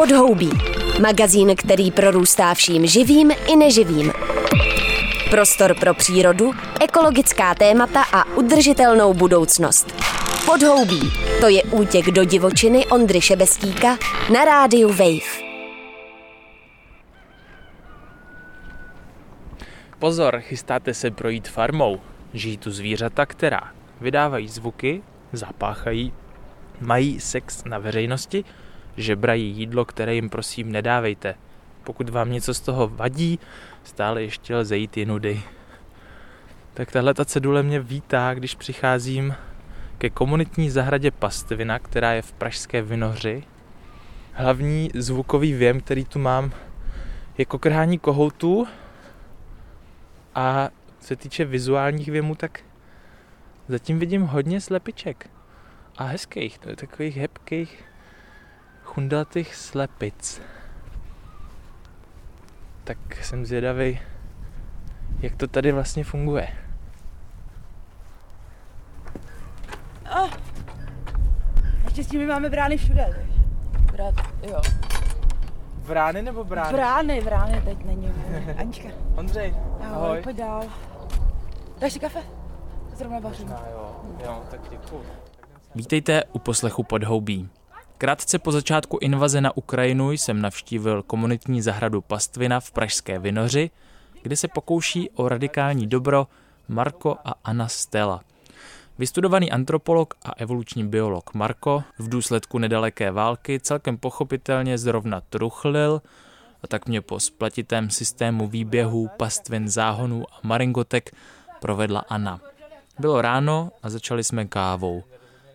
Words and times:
Podhoubí. 0.00 0.50
Magazín, 1.00 1.56
který 1.56 1.90
prorůstá 1.90 2.54
vším 2.54 2.86
živým 2.86 3.30
i 3.30 3.56
neživým. 3.56 4.12
Prostor 5.30 5.74
pro 5.80 5.94
přírodu, 5.94 6.52
ekologická 6.80 7.54
témata 7.54 8.02
a 8.12 8.24
udržitelnou 8.36 9.14
budoucnost. 9.14 9.94
Podhoubí. 10.46 11.00
To 11.40 11.48
je 11.48 11.62
útěk 11.62 12.06
do 12.06 12.24
divočiny 12.24 12.86
Ondry 12.86 13.20
Šebestíka 13.20 13.98
na 14.32 14.44
rádiu 14.44 14.88
Wave. 14.88 15.42
Pozor, 19.98 20.40
chystáte 20.40 20.94
se 20.94 21.10
projít 21.10 21.48
farmou. 21.48 22.00
Žijí 22.34 22.56
tu 22.56 22.70
zvířata, 22.70 23.26
která 23.26 23.72
vydávají 24.00 24.48
zvuky, 24.48 25.02
zapáchají, 25.32 26.12
mají 26.80 27.20
sex 27.20 27.64
na 27.64 27.78
veřejnosti, 27.78 28.44
žebrají 28.96 29.50
jídlo, 29.50 29.84
které 29.84 30.14
jim 30.14 30.30
prosím 30.30 30.72
nedávejte. 30.72 31.34
Pokud 31.84 32.08
vám 32.08 32.32
něco 32.32 32.54
z 32.54 32.60
toho 32.60 32.88
vadí, 32.88 33.38
stále 33.84 34.22
ještě 34.22 34.56
lze 34.56 34.76
jít 34.76 34.96
jinudy. 34.96 35.42
Tak 36.74 36.92
tahle 36.92 37.14
ta 37.14 37.24
cedule 37.24 37.62
mě 37.62 37.80
vítá, 37.80 38.34
když 38.34 38.54
přicházím 38.54 39.34
ke 39.98 40.10
komunitní 40.10 40.70
zahradě 40.70 41.10
Pastvina, 41.10 41.78
která 41.78 42.12
je 42.12 42.22
v 42.22 42.32
Pražské 42.32 42.82
Vinohři. 42.82 43.44
Hlavní 44.32 44.90
zvukový 44.94 45.52
věm, 45.52 45.80
který 45.80 46.04
tu 46.04 46.18
mám, 46.18 46.52
je 47.38 47.44
kokrhání 47.44 47.98
kohoutů 47.98 48.66
a 50.34 50.68
co 51.00 51.06
se 51.06 51.16
týče 51.16 51.44
vizuálních 51.44 52.08
věmů, 52.08 52.34
tak 52.34 52.60
zatím 53.68 53.98
vidím 53.98 54.22
hodně 54.22 54.60
slepiček. 54.60 55.30
A 55.96 56.04
hezkých, 56.04 56.58
takových 56.58 57.16
hebkých, 57.16 57.84
chundatých 58.94 59.54
slepic. 59.54 60.40
Tak 62.84 62.98
jsem 63.24 63.46
zvědavý, 63.46 64.00
jak 65.20 65.36
to 65.36 65.46
tady 65.48 65.72
vlastně 65.72 66.04
funguje. 66.04 66.48
Oh. 70.22 70.30
Naštěstí 71.84 72.18
my 72.18 72.26
máme 72.26 72.50
brány 72.50 72.76
všude. 72.76 73.26
Brát, 73.92 74.14
jo. 74.42 74.60
Vrány 75.78 76.22
nebo 76.22 76.44
brány? 76.44 76.72
Brány, 76.72 77.20
brány 77.20 77.62
teď 77.64 77.84
není. 77.84 78.12
Anička, 78.58 78.88
Ondřej, 79.16 79.54
ahoj, 79.80 79.94
ahoj. 80.06 80.22
pojď 80.22 80.36
dál. 80.36 80.64
Dáš 81.78 81.92
si 81.92 82.00
kafe? 82.00 82.22
Zrovna 82.96 83.18
vařím. 83.18 83.48
No 83.48 83.62
jo, 83.72 83.96
jo, 84.24 84.42
tak 84.50 84.60
děkuju. 84.70 85.02
Vítejte 85.74 86.24
u 86.24 86.38
poslechu 86.38 86.82
Podhoubí. 86.82 87.50
Krátce 88.00 88.38
po 88.38 88.52
začátku 88.52 88.98
invaze 89.00 89.40
na 89.40 89.56
Ukrajinu 89.56 90.10
jsem 90.10 90.42
navštívil 90.42 91.02
komunitní 91.02 91.62
zahradu 91.62 92.00
Pastvina 92.00 92.60
v 92.60 92.70
Pražské 92.70 93.18
Vinoři, 93.18 93.70
kde 94.22 94.36
se 94.36 94.48
pokouší 94.48 95.10
o 95.10 95.28
radikální 95.28 95.86
dobro 95.86 96.26
Marko 96.68 97.16
a 97.24 97.34
Anna 97.44 97.68
Stella. 97.68 98.20
Vystudovaný 98.98 99.52
antropolog 99.52 100.14
a 100.24 100.32
evoluční 100.36 100.88
biolog 100.88 101.34
Marko 101.34 101.84
v 101.98 102.08
důsledku 102.08 102.58
nedaleké 102.58 103.10
války 103.10 103.60
celkem 103.60 103.98
pochopitelně 103.98 104.78
zrovna 104.78 105.20
truchlil 105.20 106.02
a 106.62 106.66
tak 106.66 106.86
mě 106.86 107.00
po 107.00 107.20
spletitém 107.20 107.90
systému 107.90 108.48
výběhů, 108.48 109.10
pastvin, 109.16 109.68
záhonů 109.68 110.24
a 110.32 110.40
maringotek 110.42 111.16
provedla 111.60 112.04
Anna. 112.08 112.40
Bylo 112.98 113.22
ráno 113.22 113.70
a 113.82 113.90
začali 113.90 114.24
jsme 114.24 114.44
kávou. 114.44 115.02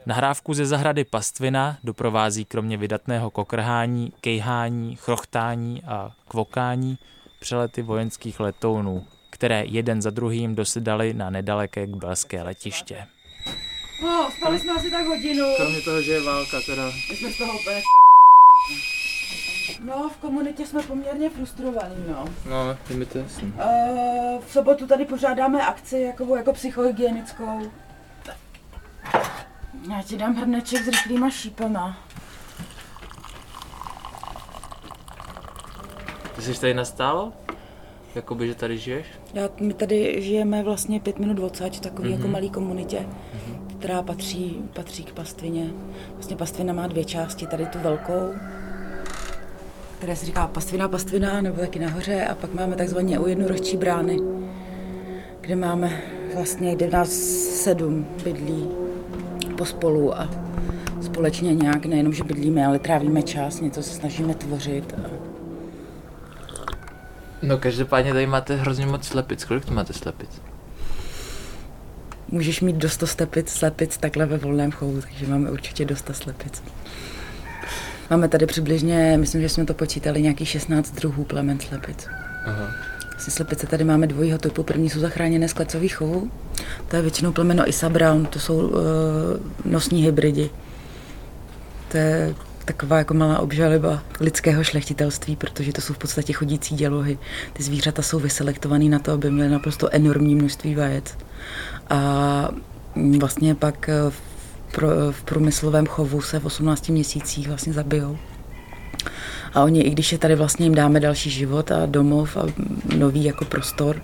Nahrávku 0.08 0.54
ze 0.54 0.66
zahrady 0.66 1.04
Pastvina 1.04 1.78
doprovází 1.84 2.46
kromě 2.46 2.78
vydatného 2.78 3.32
kokrhání, 3.32 4.14
kejhání, 4.22 4.96
chrochtání 4.96 5.84
a 5.88 6.12
kvokání 6.28 6.98
přelety 7.40 7.82
vojenských 7.82 8.40
letounů, 8.40 9.06
které 9.30 9.64
jeden 9.66 10.02
za 10.02 10.10
druhým 10.10 10.56
dosedali 10.56 11.14
na 11.14 11.30
nedaleké 11.30 11.88
kbelské 11.88 12.42
letiště. 12.42 13.08
No, 14.04 14.30
spali 14.38 14.60
jsme 14.60 14.74
asi 14.74 14.92
tak 14.92 15.06
hodinu. 15.06 15.46
Kromě 15.58 15.82
toho, 15.82 16.02
že 16.02 16.12
je 16.12 16.22
válka 16.22 16.58
teda. 16.66 16.86
My 17.10 17.16
jsme 17.16 17.32
z 17.32 17.38
toho 17.38 17.60
úplně 17.60 17.82
No, 19.86 20.10
v 20.10 20.18
komunitě 20.18 20.66
jsme 20.66 20.84
poměrně 20.84 21.30
frustrovaní, 21.30 21.96
no. 22.08 22.26
No, 22.50 22.78
je 22.90 22.96
mi 22.96 23.06
to 23.06 23.18
jasný. 23.18 23.54
Uh, 23.54 24.44
v 24.46 24.52
sobotu 24.52 24.88
tady 24.88 25.06
pořádáme 25.06 25.66
akci 25.66 26.00
jako, 26.00 26.36
jako 26.36 26.54
psychohygienickou. 26.54 27.72
Já 29.90 30.02
ti 30.04 30.18
dám 30.18 30.36
hrneček 30.36 30.84
s 30.84 30.88
rychlýma 30.88 31.30
šípama. 31.30 31.98
Ty 36.36 36.42
jsi 36.42 36.62
tady 36.62 36.74
nastálo? 36.74 37.34
Jakoby, 38.16 38.48
že 38.48 38.56
tady 38.56 38.78
žiješ? 38.78 39.06
Já, 39.34 39.50
my 39.60 39.74
tady 39.74 40.22
žijeme 40.22 40.64
vlastně 40.64 41.00
pět 41.00 41.20
minut 41.20 41.40
odsaď 41.40 41.78
v 41.78 41.80
takové 41.80 42.08
mm-hmm. 42.08 42.12
jako 42.12 42.28
malé 42.28 42.50
komunitě, 42.50 42.98
mm-hmm. 42.98 43.78
která 43.78 44.02
patří, 44.02 44.64
patří 44.74 45.04
k 45.04 45.14
pastvině. 45.14 45.70
Vlastně 46.14 46.36
pastvina 46.36 46.74
má 46.74 46.88
dvě 46.88 47.06
části, 47.06 47.48
tady 47.48 47.66
tu 47.66 47.80
velkou, 47.80 48.34
které 49.98 50.16
se 50.16 50.26
říká 50.26 50.48
pastvina, 50.48 50.88
pastvina, 50.88 51.42
nebo 51.42 51.62
taky 51.62 51.80
nahoře, 51.80 52.26
a 52.26 52.36
pak 52.36 52.54
máme 52.54 52.76
takzvaně 52.76 53.20
u 53.20 53.28
jednoročí 53.28 53.78
brány, 53.78 54.20
kde 55.42 55.56
máme 55.56 56.02
vlastně, 56.34 56.76
kde 56.76 56.90
nás 56.90 57.10
sedm 57.64 58.08
bydlí 58.24 58.85
pospolu 59.56 60.18
a 60.18 60.30
společně 61.02 61.56
nějak, 61.56 61.86
nejenom, 61.86 62.14
že 62.14 62.24
bydlíme, 62.24 62.66
ale 62.66 62.80
trávíme 62.80 63.24
čas, 63.24 63.62
něco 63.62 63.84
se 63.84 63.90
snažíme 63.90 64.34
tvořit. 64.34 64.94
A 64.98 65.10
No 67.44 67.58
každopádně 67.58 68.14
tady 68.14 68.28
máte 68.28 68.56
hrozně 68.56 68.86
moc 68.86 69.06
slepic. 69.06 69.46
Kolik 69.46 69.66
tu 69.66 69.74
máte 69.74 69.94
slepic? 69.94 70.30
můžeš 72.28 72.62
mít 72.62 72.76
do 72.76 72.90
100 72.90 73.08
stepic, 73.08 73.50
slepic 73.50 73.98
takhle 73.98 74.26
ve 74.26 74.38
volném 74.38 74.72
chovu, 74.72 75.02
takže 75.02 75.28
máme 75.28 75.52
určitě 75.52 75.86
dosta 75.86 76.14
slepic. 76.14 76.64
Máme 78.10 78.28
tady 78.28 78.46
přibližně, 78.46 79.18
myslím, 79.18 79.42
že 79.42 79.50
jsme 79.50 79.66
to 79.66 79.74
počítali, 79.74 80.22
nějakých 80.22 80.50
16 80.50 80.92
druhů 80.92 81.24
plemen 81.24 81.60
slepic. 81.60 82.08
Aha. 82.46 82.72
Vlastně 83.16 83.34
slepice 83.34 83.68
tady 83.68 83.84
máme 83.84 84.08
dvojího 84.08 84.38
typu. 84.38 84.64
První 84.64 84.90
jsou 84.90 85.00
zachráněné 85.00 85.48
z 85.48 85.54
klecových 85.54 85.96
chovů. 85.96 86.32
To 86.88 86.96
je 86.96 87.02
většinou 87.02 87.32
plemeno 87.32 87.70
Isa 87.70 87.90
Brown, 87.90 88.26
to 88.26 88.40
jsou 88.40 88.56
uh, 88.58 88.74
nosní 89.66 90.04
hybridi. 90.04 90.50
To 91.92 91.98
je 91.98 92.36
taková 92.66 92.98
jako 92.98 93.14
malá 93.14 93.40
obžaliba 93.40 94.04
lidského 94.20 94.64
šlechtitelství, 94.64 95.36
protože 95.36 95.72
to 95.72 95.82
jsou 95.82 95.94
v 95.94 95.98
podstatě 95.98 96.34
chodící 96.34 96.76
dělohy. 96.76 97.18
Ty 97.54 97.64
zvířata 97.64 98.02
jsou 98.02 98.20
vyselektované 98.20 98.86
na 98.86 99.00
to, 99.00 99.12
aby 99.12 99.32
měly 99.32 99.50
naprosto 99.50 99.90
enormní 99.92 100.36
množství 100.36 100.76
vajec. 100.76 101.18
A 101.90 102.50
vlastně 103.20 103.56
pak 103.56 103.90
eh, 103.90 103.94
v, 104.10 104.22
pro, 104.72 104.88
v 105.12 105.24
průmyslovém 105.24 105.86
chovu 105.86 106.22
se 106.22 106.40
v 106.40 106.46
18 106.46 106.90
měsících 106.90 107.48
vlastně 107.48 107.74
zabijou. 107.74 108.18
A 109.56 109.64
oni, 109.64 109.82
i 109.82 109.90
když 109.90 110.12
je 110.12 110.18
tady 110.18 110.36
vlastně 110.36 110.66
jim 110.66 110.76
dáme 110.76 111.00
další 111.00 111.30
život 111.30 111.72
a 111.72 111.86
domov 111.86 112.38
a 112.38 112.46
nový 112.98 113.24
jako 113.24 113.46
prostor 113.46 114.02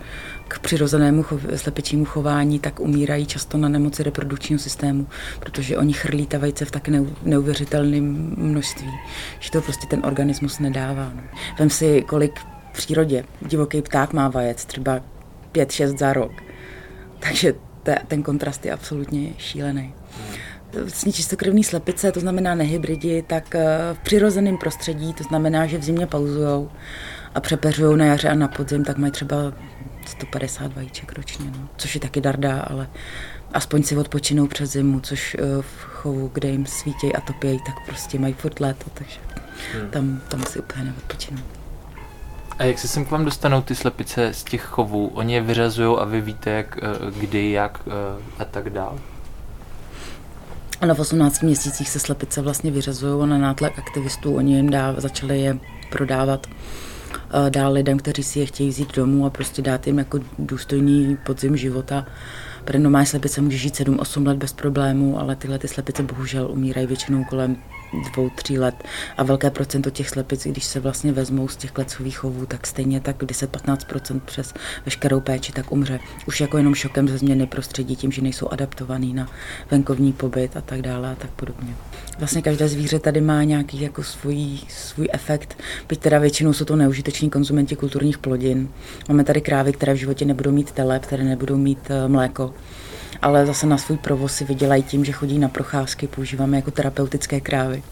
k 0.48 0.58
přirozenému 0.58 1.22
chov, 1.22 1.40
slepečímu 1.56 2.04
chování, 2.04 2.58
tak 2.58 2.80
umírají 2.80 3.26
často 3.26 3.58
na 3.58 3.68
nemoci 3.68 4.02
reprodukčního 4.02 4.58
systému, 4.58 5.06
protože 5.40 5.78
oni 5.78 5.92
chrlí 5.92 6.26
ta 6.26 6.38
vejce 6.38 6.64
v 6.64 6.70
tak 6.70 6.88
neu, 6.88 7.06
neuvěřitelném 7.22 8.34
množství, 8.36 8.90
že 9.40 9.50
to 9.50 9.60
prostě 9.60 9.86
ten 9.86 10.00
organismus 10.04 10.58
nedává. 10.58 11.12
No. 11.14 11.22
Vem 11.58 11.70
si, 11.70 12.02
kolik 12.02 12.40
v 12.72 12.76
přírodě 12.76 13.24
divoký 13.40 13.82
pták 13.82 14.12
má 14.12 14.28
vajec, 14.28 14.64
třeba 14.64 15.00
5-6 15.52 15.98
za 15.98 16.12
rok. 16.12 16.32
Takže 17.18 17.54
te, 17.82 17.98
ten 18.08 18.22
kontrast 18.22 18.66
je 18.66 18.72
absolutně 18.72 19.32
šílený 19.38 19.94
vlastně 20.80 21.12
čistokrevní 21.12 21.64
slepice, 21.64 22.12
to 22.12 22.20
znamená 22.20 22.54
nehybridi, 22.54 23.24
tak 23.26 23.54
eh, 23.54 23.66
v 23.92 23.98
přirozeném 23.98 24.58
prostředí, 24.58 25.14
to 25.14 25.24
znamená, 25.24 25.66
že 25.66 25.78
v 25.78 25.84
zimě 25.84 26.06
pauzujou 26.06 26.70
a 27.34 27.40
přepeřují 27.40 27.98
na 27.98 28.04
jaře 28.04 28.28
a 28.28 28.34
na 28.34 28.48
podzim, 28.48 28.84
tak 28.84 28.98
mají 28.98 29.12
třeba 29.12 29.36
150 30.06 30.74
vajíček 30.74 31.12
ročně, 31.12 31.46
no. 31.58 31.68
což 31.76 31.94
je 31.94 32.00
taky 32.00 32.20
darda, 32.20 32.60
ale 32.60 32.88
aspoň 33.52 33.82
si 33.82 33.96
odpočinou 33.96 34.46
přes 34.46 34.70
zimu, 34.70 35.00
což 35.00 35.36
eh, 35.38 35.62
v 35.62 35.82
chovu, 35.82 36.30
kde 36.32 36.48
jim 36.48 36.66
svítějí 36.66 37.14
a 37.14 37.20
topějí, 37.20 37.58
tak 37.66 37.74
prostě 37.86 38.18
mají 38.18 38.34
furt 38.34 38.60
léto, 38.60 38.90
takže 38.94 39.20
hmm. 39.72 39.90
tam, 39.90 40.20
tam 40.28 40.42
si 40.42 40.58
úplně 40.58 40.84
neodpočinou. 40.84 41.42
A 42.58 42.64
jak 42.64 42.78
se 42.78 42.88
sem 42.88 43.04
k 43.04 43.10
vám 43.10 43.24
dostanou 43.24 43.62
ty 43.62 43.74
slepice 43.74 44.34
z 44.34 44.44
těch 44.44 44.62
chovů? 44.62 45.10
Oni 45.14 45.34
je 45.34 45.40
vyřazují 45.40 45.98
a 45.98 46.04
vy 46.04 46.20
víte, 46.20 46.50
jak, 46.50 46.78
eh, 46.82 47.20
kdy, 47.20 47.50
jak 47.50 47.80
a 48.38 48.44
tak 48.44 48.70
dál? 48.70 48.98
Ano, 50.82 50.94
v 50.94 51.00
18 51.00 51.42
měsících 51.42 51.88
se 51.88 51.98
slepice 51.98 52.42
vlastně 52.42 52.70
vyřazují 52.70 53.28
na 53.28 53.38
nátlak 53.38 53.78
aktivistů. 53.78 54.34
Oni 54.34 54.56
jim 54.56 54.70
dá, 54.70 54.94
začali 55.00 55.40
je 55.40 55.58
prodávat 55.90 56.46
uh, 56.46 57.50
dál 57.50 57.72
lidem, 57.72 57.98
kteří 57.98 58.22
si 58.22 58.38
je 58.40 58.46
chtějí 58.46 58.68
vzít 58.68 58.96
domů 58.96 59.26
a 59.26 59.30
prostě 59.30 59.62
dát 59.62 59.86
jim 59.86 59.98
jako 59.98 60.20
důstojný 60.38 61.16
podzim 61.26 61.56
života. 61.56 62.06
Protože 62.64 62.78
normální 62.78 63.06
slepice 63.06 63.40
může 63.40 63.56
žít 63.56 63.74
7-8 63.74 64.26
let 64.26 64.36
bez 64.36 64.52
problémů, 64.52 65.20
ale 65.20 65.36
tyhle 65.36 65.58
ty 65.58 65.68
slepice 65.68 66.02
bohužel 66.02 66.50
umírají 66.50 66.86
většinou 66.86 67.24
kolem 67.24 67.56
dvou, 68.12 68.30
tří 68.30 68.58
let 68.58 68.84
a 69.16 69.22
velké 69.22 69.50
procento 69.50 69.90
těch 69.90 70.08
slepic, 70.08 70.46
když 70.46 70.64
se 70.64 70.80
vlastně 70.80 71.12
vezmou 71.12 71.48
z 71.48 71.56
těch 71.56 71.70
klecových 71.70 72.18
chovů, 72.18 72.46
tak 72.46 72.66
stejně 72.66 73.00
tak 73.00 73.22
10-15% 73.22 74.20
přes 74.20 74.54
veškerou 74.84 75.20
péči 75.20 75.52
tak 75.52 75.72
umře. 75.72 76.00
Už 76.26 76.40
jako 76.40 76.56
jenom 76.56 76.74
šokem 76.74 77.08
ze 77.08 77.18
změny 77.18 77.46
prostředí, 77.46 77.96
tím, 77.96 78.12
že 78.12 78.22
nejsou 78.22 78.48
adaptovaný 78.48 79.14
na 79.14 79.28
venkovní 79.70 80.12
pobyt 80.12 80.56
a 80.56 80.60
tak 80.60 80.82
dále 80.82 81.12
a 81.12 81.14
tak 81.14 81.30
podobně. 81.30 81.74
Vlastně 82.18 82.42
každé 82.42 82.68
zvíře 82.68 82.98
tady 82.98 83.20
má 83.20 83.44
nějaký 83.44 83.80
jako 83.80 84.02
svůj, 84.02 84.58
svůj 84.68 85.08
efekt, 85.12 85.58
byť 85.88 86.00
teda 86.00 86.18
většinou 86.18 86.52
jsou 86.52 86.64
to 86.64 86.76
neužiteční 86.76 87.30
konzumenti 87.30 87.76
kulturních 87.76 88.18
plodin. 88.18 88.68
Máme 89.08 89.24
tady 89.24 89.40
krávy, 89.40 89.72
které 89.72 89.94
v 89.94 89.96
životě 89.96 90.24
nebudou 90.24 90.50
mít 90.50 90.72
tele, 90.72 90.98
které 90.98 91.24
nebudou 91.24 91.56
mít 91.56 91.90
eh, 91.90 92.08
mléko, 92.08 92.54
ale 93.22 93.46
zase 93.46 93.66
na 93.66 93.78
svůj 93.78 93.96
provoz 93.96 94.34
si 94.34 94.44
vydělají 94.44 94.82
tím, 94.82 95.04
že 95.04 95.12
chodí 95.12 95.38
na 95.38 95.48
procházky, 95.48 96.06
používáme 96.06 96.56
jako 96.56 96.70
terapeutické 96.70 97.40
krávy. 97.40 97.82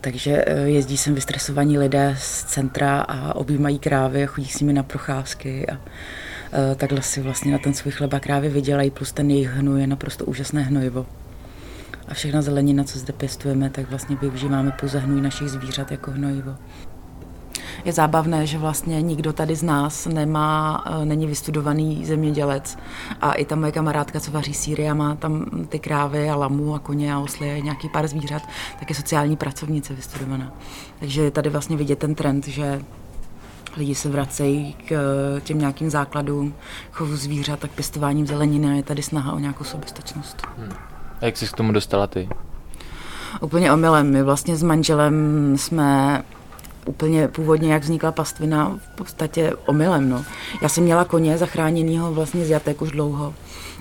Takže 0.00 0.44
eh, 0.46 0.60
jezdí 0.60 0.96
sem 0.96 1.14
vystresovaní 1.14 1.78
lidé 1.78 2.16
z 2.18 2.44
centra 2.44 3.00
a 3.00 3.34
objímají 3.34 3.78
krávy 3.78 4.24
a 4.24 4.26
chodí 4.26 4.48
s 4.48 4.60
nimi 4.60 4.72
na 4.72 4.82
procházky 4.82 5.66
a 5.66 5.72
eh, 5.72 6.74
takhle 6.74 7.02
si 7.02 7.20
vlastně 7.20 7.52
na 7.52 7.58
ten 7.58 7.74
svůj 7.74 7.92
chleba 7.92 8.20
krávy 8.20 8.48
vydělají, 8.48 8.90
plus 8.90 9.12
ten 9.12 9.30
jejich 9.30 9.48
hnoj 9.48 9.80
je 9.80 9.86
naprosto 9.86 10.24
úžasné 10.24 10.62
hnojivo. 10.62 11.06
A 12.08 12.14
všechna 12.14 12.42
zelenina, 12.42 12.84
co 12.84 12.98
zde 12.98 13.12
pěstujeme, 13.12 13.70
tak 13.70 13.90
vlastně 13.90 14.16
využíváme 14.16 14.70
pouze 14.80 14.98
hnůj 14.98 15.20
našich 15.20 15.48
zvířat 15.48 15.90
jako 15.90 16.10
hnojivo 16.10 16.56
je 17.84 17.92
zábavné, 17.92 18.46
že 18.46 18.58
vlastně 18.58 19.02
nikdo 19.02 19.32
tady 19.32 19.56
z 19.56 19.62
nás 19.62 20.06
nemá, 20.06 20.84
eh, 20.86 21.04
není 21.04 21.26
vystudovaný 21.26 22.06
zemědělec. 22.06 22.78
A 23.20 23.32
i 23.32 23.44
ta 23.44 23.56
moje 23.56 23.72
kamarádka, 23.72 24.20
co 24.20 24.30
vaří 24.30 24.54
síry 24.54 24.90
a 24.90 24.94
má 24.94 25.14
tam 25.14 25.46
ty 25.68 25.78
krávy 25.78 26.30
a 26.30 26.36
lamu 26.36 26.74
a 26.74 26.78
koně 26.78 27.14
a 27.14 27.18
osly 27.18 27.50
a 27.50 27.62
nějaký 27.62 27.88
pár 27.88 28.08
zvířat, 28.08 28.42
tak 28.78 28.90
je 28.90 28.96
sociální 28.96 29.36
pracovnice 29.36 29.94
vystudovaná. 29.94 30.52
Takže 30.98 31.22
je 31.22 31.30
tady 31.30 31.50
vlastně 31.50 31.76
vidět 31.76 31.98
ten 31.98 32.14
trend, 32.14 32.48
že 32.48 32.80
lidi 33.76 33.94
se 33.94 34.08
vracejí 34.08 34.72
k 34.72 34.92
eh, 34.92 35.40
těm 35.40 35.58
nějakým 35.58 35.90
základům 35.90 36.54
chovu 36.92 37.16
zvířat, 37.16 37.58
tak 37.58 37.70
pěstováním 37.70 38.26
zeleniny 38.26 38.68
a 38.68 38.72
je 38.72 38.82
tady 38.82 39.02
snaha 39.02 39.32
o 39.32 39.38
nějakou 39.38 39.64
soběstačnost. 39.64 40.46
Hmm. 40.58 40.72
A 41.20 41.24
jak 41.24 41.36
jsi 41.36 41.46
k 41.46 41.52
tomu 41.52 41.72
dostala 41.72 42.06
ty? 42.06 42.28
Úplně 43.40 43.72
omylem. 43.72 44.10
My 44.10 44.22
vlastně 44.22 44.56
s 44.56 44.62
manželem 44.62 45.14
jsme 45.56 46.22
úplně 46.90 47.28
původně, 47.28 47.72
jak 47.72 47.82
vznikla 47.82 48.12
pastvina, 48.12 48.78
v 48.92 48.96
podstatě 48.96 49.52
omylem. 49.66 50.10
No. 50.10 50.24
Já 50.62 50.68
jsem 50.68 50.84
měla 50.84 51.04
koně 51.04 51.38
zachráněného 51.38 52.14
vlastně 52.14 52.44
z 52.44 52.50
jatek 52.50 52.82
už 52.82 52.90
dlouho. 52.90 53.34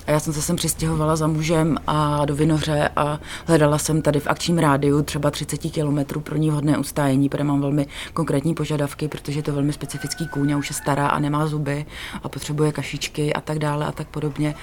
A 0.07 0.11
já 0.11 0.19
jsem 0.19 0.33
se 0.33 0.41
sem 0.41 0.55
přistěhovala 0.55 1.15
za 1.15 1.27
mužem 1.27 1.77
a 1.87 2.25
do 2.25 2.35
Vinoře 2.35 2.89
a 2.95 3.19
hledala 3.45 3.77
jsem 3.77 4.01
tady 4.01 4.19
v 4.19 4.27
akčním 4.27 4.57
rádiu 4.57 5.01
třeba 5.03 5.31
30 5.31 5.57
kilometrů 5.57 6.21
pro 6.21 6.37
ní 6.37 6.49
hodné 6.49 6.77
ustájení, 6.77 7.29
protože 7.29 7.43
mám 7.43 7.61
velmi 7.61 7.87
konkrétní 8.13 8.53
požadavky, 8.53 9.07
protože 9.07 9.39
je 9.39 9.43
to 9.43 9.53
velmi 9.53 9.73
specifický 9.73 10.27
kůň 10.27 10.51
a 10.51 10.57
už 10.57 10.69
je 10.69 10.75
stará 10.75 11.07
a 11.07 11.19
nemá 11.19 11.47
zuby 11.47 11.85
a 12.23 12.29
potřebuje 12.29 12.71
kašičky 12.71 13.33
a 13.33 13.41
tak 13.41 13.59
dále 13.59 13.85
a 13.85 13.91
tak 13.91 14.07
podobně. 14.07 14.55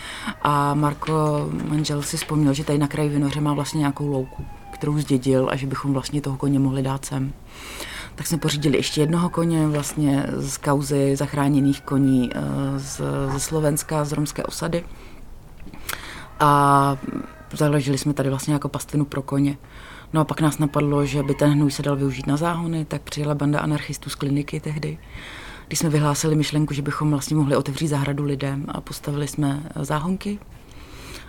A 0.42 0.74
Marko, 0.74 1.48
manžel, 1.68 2.02
si 2.02 2.16
vzpomněl, 2.16 2.54
že 2.54 2.64
tady 2.64 2.78
na 2.78 2.88
kraji 2.88 3.08
Vinoře 3.08 3.40
má 3.40 3.54
vlastně 3.54 3.78
nějakou 3.78 4.08
louku, 4.08 4.44
kterou 4.74 4.98
zdědil 4.98 5.48
a 5.50 5.56
že 5.56 5.66
bychom 5.66 5.92
vlastně 5.92 6.20
toho 6.20 6.36
koně 6.36 6.58
mohli 6.58 6.82
dát 6.82 7.04
sem 7.04 7.32
tak 8.16 8.26
jsme 8.26 8.38
pořídili 8.38 8.76
ještě 8.76 9.00
jednoho 9.00 9.30
koně 9.30 9.66
vlastně 9.66 10.26
z 10.36 10.56
kauzy 10.56 11.16
zachráněných 11.16 11.80
koní 11.80 12.30
eh, 12.34 12.40
z, 12.78 13.00
ze 13.32 13.40
Slovenska, 13.40 14.04
z 14.04 14.12
romské 14.12 14.42
osady. 14.42 14.84
A 16.40 16.96
založili 17.52 17.98
jsme 17.98 18.14
tady 18.14 18.28
vlastně 18.28 18.54
jako 18.54 18.68
pastvinu 18.68 19.04
pro 19.04 19.22
koně. 19.22 19.58
No 20.12 20.20
a 20.20 20.24
pak 20.24 20.40
nás 20.40 20.58
napadlo, 20.58 21.06
že 21.06 21.22
by 21.22 21.34
ten 21.34 21.50
hnůj 21.50 21.70
se 21.70 21.82
dal 21.82 21.96
využít 21.96 22.26
na 22.26 22.36
záhony, 22.36 22.84
tak 22.84 23.02
přijela 23.02 23.34
banda 23.34 23.60
anarchistů 23.60 24.10
z 24.10 24.14
kliniky 24.14 24.60
tehdy, 24.60 24.98
když 25.66 25.78
jsme 25.78 25.90
vyhlásili 25.90 26.36
myšlenku, 26.36 26.74
že 26.74 26.82
bychom 26.82 27.10
vlastně 27.10 27.36
mohli 27.36 27.56
otevřít 27.56 27.88
zahradu 27.88 28.24
lidem 28.24 28.64
a 28.68 28.80
postavili 28.80 29.28
jsme 29.28 29.62
záhonky. 29.80 30.38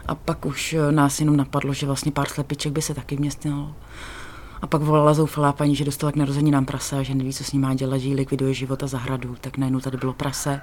A 0.06 0.16
pak 0.16 0.46
už 0.46 0.76
nás 0.92 1.20
jenom 1.20 1.38
napadlo, 1.38 1.74
že 1.74 1.86
vlastně 1.86 2.12
pár 2.12 2.28
slepiček 2.30 2.74
by 2.74 2.82
se 2.82 2.94
taky 2.94 3.18
městnilo. 3.18 3.76
A 4.62 4.68
pak 4.68 4.82
volala 4.82 5.14
zoufalá 5.14 5.54
paní, 5.54 5.76
že 5.76 5.86
dostala 5.86 6.12
k 6.12 6.16
narozeninám 6.16 6.66
prase 6.66 6.98
a 6.98 7.04
že 7.04 7.16
neví, 7.16 7.34
co 7.34 7.44
s 7.44 7.52
ním 7.52 7.62
má 7.62 7.74
dělat, 7.74 7.98
že 7.98 8.08
jí 8.08 8.16
likviduje 8.16 8.54
život 8.54 8.84
a 8.84 8.88
zahradu. 8.88 9.36
Tak 9.42 9.58
najednou 9.58 9.80
tady 9.80 9.98
bylo 9.98 10.14
prase. 10.14 10.62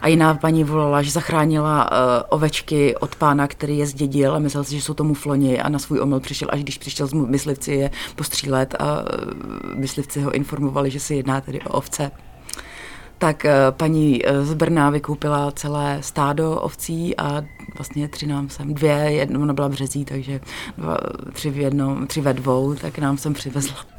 A 0.00 0.08
jiná 0.08 0.34
paní 0.34 0.64
volala, 0.64 1.02
že 1.02 1.10
zachránila 1.10 1.90
uh, 1.90 1.96
ovečky 2.28 2.96
od 2.96 3.16
pána, 3.16 3.46
který 3.46 3.78
je 3.78 3.86
zdědil 3.86 4.34
a 4.34 4.38
myslel 4.38 4.64
si, 4.64 4.76
že 4.76 4.82
jsou 4.82 4.94
to 4.94 5.04
mufloni 5.04 5.60
a 5.60 5.68
na 5.68 5.78
svůj 5.78 6.00
omyl 6.00 6.20
přišel, 6.20 6.48
až 6.52 6.62
když 6.62 6.78
přišel 6.78 7.06
z 7.06 7.12
myslivci 7.12 7.72
je 7.72 7.90
postřílet 8.16 8.74
a 8.78 8.84
uh, 8.84 9.74
myslivci 9.74 10.20
ho 10.20 10.30
informovali, 10.30 10.90
že 10.90 11.00
se 11.00 11.14
jedná 11.14 11.40
tedy 11.40 11.60
o 11.60 11.70
ovce 11.70 12.10
tak 13.18 13.44
eh, 13.44 13.52
paní 13.70 14.26
eh, 14.26 14.44
z 14.44 14.54
Brna 14.54 14.90
vykoupila 14.90 15.52
celé 15.52 15.98
stádo 16.00 16.60
ovcí 16.60 17.16
a 17.16 17.42
vlastně 17.76 18.08
tři 18.08 18.26
nám 18.26 18.48
sem, 18.48 18.74
dvě, 18.74 18.92
jedno, 18.92 19.40
ona 19.40 19.54
byla 19.54 19.68
březí, 19.68 20.04
takže 20.04 20.40
dva, 20.78 20.96
tři, 21.32 21.50
v 21.50 21.56
jednom, 21.56 22.06
tři 22.06 22.20
ve 22.20 22.34
dvou, 22.34 22.74
tak 22.74 22.98
nám 22.98 23.18
sem 23.18 23.34
přivezla. 23.34 23.97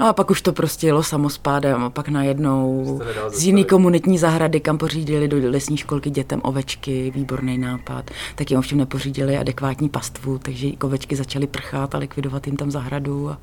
No 0.00 0.08
a 0.08 0.12
pak 0.12 0.30
už 0.30 0.42
to 0.42 0.52
prostě 0.52 0.86
jelo 0.86 1.02
samospádem 1.02 1.82
a 1.82 1.90
pak 1.90 2.08
najednou 2.08 3.00
z 3.28 3.44
jiný 3.44 3.64
komunitní 3.64 4.18
zahrady, 4.18 4.60
kam 4.60 4.78
pořídili 4.78 5.28
do 5.28 5.50
lesní 5.50 5.76
školky 5.76 6.10
dětem 6.10 6.40
ovečky, 6.44 7.12
výborný 7.14 7.58
nápad, 7.58 8.10
tak 8.34 8.50
jim 8.50 8.58
ovšem 8.58 8.78
nepořídili 8.78 9.36
adekvátní 9.36 9.88
pastvu, 9.88 10.38
takže 10.38 10.68
ovečky 10.82 11.16
začaly 11.16 11.46
prchat 11.46 11.94
a 11.94 11.98
likvidovat 11.98 12.46
jim 12.46 12.56
tam 12.56 12.70
zahradu 12.70 13.30
a, 13.30 13.38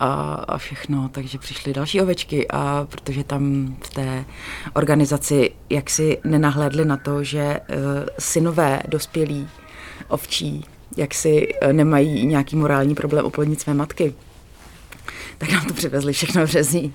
a, 0.00 0.34
a 0.48 0.58
všechno, 0.58 1.08
takže 1.12 1.38
přišly 1.38 1.72
další 1.72 2.00
ovečky 2.00 2.48
a 2.50 2.86
protože 2.90 3.24
tam 3.24 3.74
v 3.80 3.90
té 3.90 4.24
organizaci 4.74 5.50
jaksi 5.70 6.18
nenahlédli 6.24 6.84
na 6.84 6.96
to, 6.96 7.24
že 7.24 7.60
uh, 7.68 7.76
synové 8.18 8.80
dospělí 8.88 9.48
ovčí 10.08 10.64
jak 10.96 11.14
si 11.14 11.48
e, 11.60 11.72
nemají 11.72 12.26
nějaký 12.26 12.56
morální 12.56 12.94
problém 12.94 13.24
oplodnit 13.24 13.60
své 13.60 13.74
matky, 13.74 14.14
tak 15.38 15.52
nám 15.52 15.64
to 15.64 15.74
přivezli 15.74 16.12
všechno 16.12 16.46
v 16.46 16.50
řezí. 16.50 16.94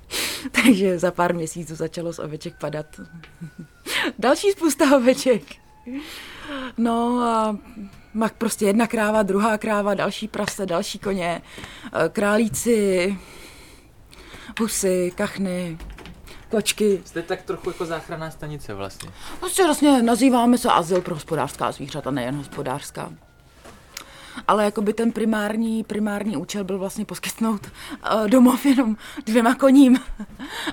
Takže 0.52 0.98
za 0.98 1.10
pár 1.10 1.34
měsíců 1.34 1.74
začalo 1.74 2.12
z 2.12 2.18
oveček 2.18 2.54
padat 2.60 2.86
další 4.18 4.50
spousta 4.50 4.96
oveček. 4.96 5.42
No 6.78 7.20
a 7.20 7.56
mak 8.14 8.32
prostě 8.32 8.66
jedna 8.66 8.86
kráva, 8.86 9.22
druhá 9.22 9.58
kráva, 9.58 9.94
další 9.94 10.28
prase, 10.28 10.66
další 10.66 10.98
koně, 10.98 11.42
eh, 11.84 12.08
králíci, 12.08 13.18
husy, 14.60 15.12
kachny, 15.14 15.78
kočky. 16.50 17.02
Jste 17.04 17.22
tak 17.22 17.42
trochu 17.42 17.70
jako 17.70 17.86
záchranná 17.86 18.30
stanice 18.30 18.74
vlastně. 18.74 19.10
Vlastně, 19.40 19.64
vlastně 19.64 20.02
nazýváme 20.02 20.58
se 20.58 20.68
azyl 20.68 21.00
pro 21.00 21.14
hospodářská 21.14 21.72
zvířata, 21.72 22.10
nejen 22.10 22.36
hospodářská 22.36 23.12
ale 24.48 24.64
jako 24.64 24.82
by 24.82 24.92
ten 24.92 25.12
primární, 25.12 25.84
primární 25.84 26.36
účel 26.36 26.64
byl 26.64 26.78
vlastně 26.78 27.04
poskytnout 27.04 27.66
uh, 27.66 28.28
domov 28.28 28.66
jenom 28.66 28.96
dvěma 29.26 29.54
koním 29.54 29.98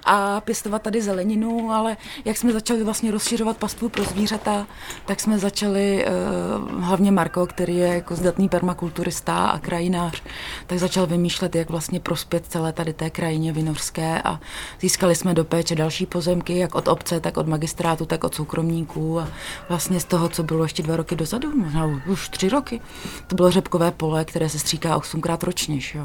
a 0.06 0.42
pěstovat 0.42 0.82
tady 0.82 1.02
zeleninu, 1.02 1.72
ale 1.72 1.98
jak 2.26 2.38
jsme 2.38 2.54
začali 2.54 2.84
vlastně 2.84 3.12
rozšiřovat 3.12 3.58
pastvu 3.58 3.90
pro 3.90 4.04
zvířata, 4.04 4.68
tak 5.06 5.20
jsme 5.20 5.40
začali, 5.40 6.06
uh, 6.06 6.84
hlavně 6.84 7.12
Marko, 7.12 7.48
který 7.48 7.78
je 7.78 7.88
jako 7.88 8.16
zdatný 8.16 8.50
permakulturista 8.50 9.46
a 9.48 9.60
krajinář, 9.60 10.24
tak 10.68 10.80
začal 10.80 11.08
vymýšlet, 11.08 11.56
jak 11.56 11.70
vlastně 11.70 12.00
prospět 12.00 12.46
celé 12.46 12.74
tady 12.74 12.94
té 12.94 13.10
krajině 13.10 13.54
vinořské 13.54 14.22
a 14.22 14.40
získali 14.82 15.16
jsme 15.16 15.34
do 15.34 15.44
péče 15.46 15.76
další 15.76 16.06
pozemky, 16.06 16.58
jak 16.58 16.76
od 16.76 16.88
obce, 16.88 17.20
tak 17.20 17.38
od 17.38 17.48
magistrátu, 17.48 18.06
tak 18.06 18.24
od 18.24 18.36
soukromníků 18.36 19.20
a 19.20 19.28
vlastně 19.70 20.00
z 20.00 20.06
toho, 20.06 20.30
co 20.30 20.44
bylo 20.44 20.64
ještě 20.64 20.84
dva 20.84 20.96
roky 20.96 21.16
dozadu, 21.16 21.52
možná 21.56 22.02
už 22.08 22.30
tři 22.30 22.50
roky, 22.50 22.82
to 23.28 23.36
bylo 23.36 23.49
řepkové 23.52 23.92
pole, 23.92 24.26
které 24.26 24.50
se 24.50 24.60
stříká 24.60 24.98
osmkrát 24.98 25.44
ročně. 25.44 25.80
Že 25.80 26.00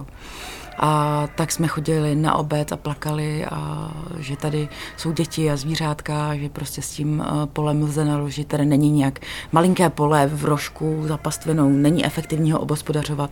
A 0.79 1.29
tak 1.35 1.53
jsme 1.53 1.67
chodili 1.67 2.15
na 2.15 2.35
obec 2.35 2.73
a 2.73 2.77
plakali, 2.77 3.45
a 3.45 3.91
že 4.19 4.37
tady 4.37 4.69
jsou 4.97 5.13
děti 5.13 5.51
a 5.51 5.57
zvířátka, 5.57 6.37
že 6.37 6.49
prostě 6.49 6.83
s 6.83 6.91
tím 6.91 7.25
eh, 7.27 7.47
polem 7.47 7.83
lze 7.83 8.05
naložit. 8.05 8.49
Tady 8.49 8.67
není 8.67 8.91
nějak 8.91 9.19
malinké 9.53 9.91
pole 9.91 10.27
v 10.27 10.45
rožku 10.45 11.03
za 11.07 11.17
pastvinou, 11.17 11.69
není 11.69 12.05
efektivní 12.05 12.53
ho 12.53 12.61
obospodařovat 12.61 13.31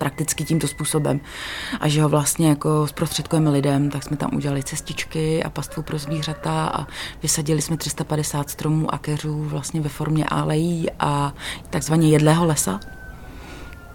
prakticky 0.00 0.44
tímto 0.44 0.68
způsobem. 0.68 1.20
A 1.80 1.88
že 1.88 2.02
ho 2.02 2.08
vlastně 2.08 2.48
jako 2.48 2.86
zprostředkujeme 2.86 3.50
lidem, 3.50 3.90
tak 3.90 4.02
jsme 4.02 4.16
tam 4.16 4.30
udělali 4.34 4.62
cestičky 4.62 5.42
a 5.42 5.50
pastvu 5.50 5.82
pro 5.82 5.98
zvířata 5.98 6.66
a 6.66 6.86
vysadili 7.22 7.62
jsme 7.62 7.76
350 7.76 8.50
stromů 8.50 8.94
a 8.94 8.98
keřů 8.98 9.44
vlastně 9.44 9.80
ve 9.80 9.88
formě 9.88 10.24
alejí 10.24 10.86
a 11.00 11.34
takzvaně 11.70 12.08
jedlého 12.08 12.46
lesa, 12.46 12.80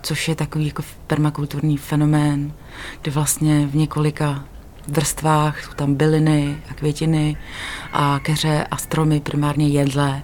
což 0.06 0.28
je 0.28 0.36
takový 0.36 0.68
jako 0.68 0.84
permakulturní 1.08 1.78
fenomén, 1.78 2.54
kdy 3.02 3.12
vlastně 3.12 3.68
v 3.68 3.76
několika 3.76 4.44
vrstvách 4.88 5.64
jsou 5.64 5.72
tam 5.74 5.96
byliny 5.96 6.58
a 6.70 6.74
květiny 6.74 7.38
a 7.94 8.20
keře 8.24 8.68
a 8.72 8.78
stromy, 8.78 9.20
primárně 9.20 9.68
jedlé. 9.68 10.24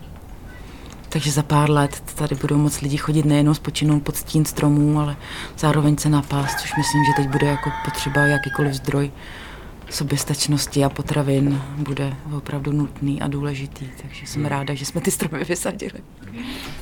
Takže 1.10 1.32
za 1.32 1.44
pár 1.44 1.70
let 1.70 2.04
tady 2.16 2.36
budou 2.36 2.58
moc 2.58 2.82
lidi 2.82 2.98
chodit 2.98 3.26
nejenom 3.26 3.56
spočinout 3.56 4.04
pod 4.04 4.16
stín 4.16 4.46
stromů, 4.46 5.00
ale 5.00 5.16
zároveň 5.58 5.98
se 5.98 6.10
napást, 6.10 6.60
což 6.60 6.76
myslím, 6.78 7.06
že 7.06 7.12
teď 7.16 7.32
bude 7.32 7.48
jako 7.48 7.72
potřeba 7.86 8.22
jakýkoliv 8.22 8.74
zdroj 8.74 9.12
soběstačnosti 9.92 10.84
a 10.84 10.90
potravin 10.90 11.62
bude 11.78 12.14
opravdu 12.38 12.72
nutný 12.72 13.22
a 13.22 13.28
důležitý, 13.28 13.90
takže 14.02 14.28
jsem 14.28 14.46
ráda, 14.46 14.74
že 14.74 14.86
jsme 14.86 15.02
ty 15.02 15.12
stromy 15.12 15.44
vysadili. 15.44 16.04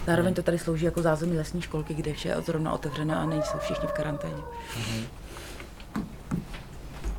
Zároveň 0.07 0.33
to 0.33 0.43
tady 0.43 0.59
slouží 0.59 0.85
jako 0.85 1.01
zázemí 1.01 1.37
lesní 1.37 1.61
školky, 1.61 1.93
kde 1.93 2.13
vše 2.13 2.29
je 2.29 2.41
zrovna 2.41 2.73
otevřené 2.73 3.15
a 3.15 3.25
nejsou 3.25 3.57
všichni 3.59 3.87
v 3.87 3.91
karanténě. 3.91 4.33
Mm-hmm. 4.33 5.03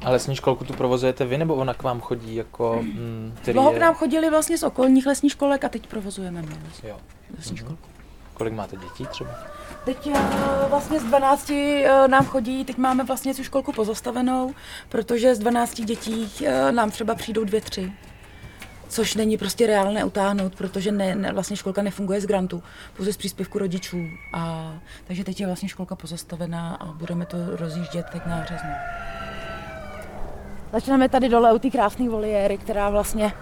A 0.02 0.10
lesní 0.10 0.36
školku 0.36 0.64
tu 0.64 0.72
provozujete 0.72 1.24
vy, 1.24 1.38
nebo 1.38 1.54
ona 1.54 1.74
k 1.74 1.82
vám 1.82 2.00
chodí 2.00 2.34
jako... 2.34 2.78
Mm, 2.82 3.32
který 3.42 3.52
Dlouho 3.52 3.72
je... 3.72 3.78
k 3.78 3.80
nám 3.80 3.94
chodili 3.94 4.30
vlastně 4.30 4.58
z 4.58 4.62
okolních 4.62 5.06
lesních 5.06 5.32
školek 5.32 5.64
a 5.64 5.68
teď 5.68 5.86
provozujeme 5.86 6.42
my 6.42 6.56
jo. 6.88 6.96
lesní 7.36 7.56
mm-hmm. 7.56 7.60
školku. 7.60 7.88
Kolik 8.34 8.54
máte 8.54 8.76
dětí 8.76 9.06
třeba? 9.06 9.30
Teď 9.84 10.06
uh, 10.06 10.16
vlastně 10.68 11.00
z 11.00 11.04
12 11.04 11.50
uh, 11.50 11.56
eh, 11.56 12.08
nám 12.08 12.24
chodí, 12.24 12.64
teď 12.64 12.76
máme 12.76 13.04
vlastně 13.04 13.34
tu 13.34 13.44
školku 13.44 13.72
pozastavenou, 13.72 14.54
protože 14.88 15.34
z 15.34 15.38
12 15.38 15.80
dětí 15.80 16.32
uh, 16.40 16.72
nám 16.72 16.90
třeba 16.90 17.14
přijdou 17.14 17.44
dvě, 17.44 17.60
tři. 17.60 17.92
Což 18.88 19.14
není 19.14 19.38
prostě 19.38 19.66
reálné 19.66 20.04
utáhnout, 20.04 20.54
protože 20.54 20.92
ne, 20.92 21.14
ne, 21.14 21.32
vlastně 21.32 21.56
školka 21.56 21.82
nefunguje 21.82 22.20
z 22.20 22.26
grantu, 22.26 22.62
pouze 22.96 23.12
z 23.12 23.16
příspěvku 23.16 23.58
rodičů. 23.58 23.98
A, 24.32 24.74
takže 25.04 25.24
teď 25.24 25.40
je 25.40 25.46
vlastně 25.46 25.68
školka 25.68 25.94
pozastavená 25.94 26.74
a 26.80 26.86
budeme 26.86 27.26
to 27.26 27.36
rozjíždět 27.56 28.06
teď 28.12 28.26
na 28.26 28.40
březnu. 28.40 28.70
Začneme 30.72 31.08
tady 31.08 31.28
dole 31.28 31.52
u 31.52 31.58
té 31.58 31.70
krásné 31.70 32.08
voliéry, 32.08 32.58
která 32.58 32.90
vlastně 32.90 33.32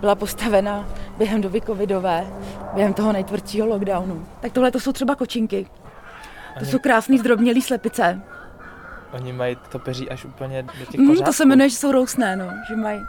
byla 0.00 0.14
postavena 0.14 0.88
během 1.18 1.40
doby 1.40 1.60
covidové, 1.60 2.26
během 2.74 2.94
toho 2.94 3.12
nejtvrdšího 3.12 3.66
lockdownu. 3.66 4.26
Tak 4.40 4.52
tohle 4.52 4.70
to 4.70 4.80
jsou 4.80 4.92
třeba 4.92 5.14
kočinky. 5.14 5.66
To 6.58 6.64
jsou 6.64 6.78
krásný 6.78 7.18
zdrobnělý 7.18 7.62
slepice. 7.62 8.20
Oni 9.12 9.32
mají 9.32 9.56
to 9.68 9.78
peří 9.78 10.10
až 10.10 10.24
úplně 10.24 10.62
do 10.62 10.86
těch 10.90 11.00
mm, 11.00 11.16
To 11.16 11.32
se 11.32 11.44
jmenuje, 11.44 11.68
že 11.68 11.76
jsou 11.76 11.92
rousné, 11.92 12.36
no, 12.36 12.50
že 12.68 12.76
mají. 12.76 13.00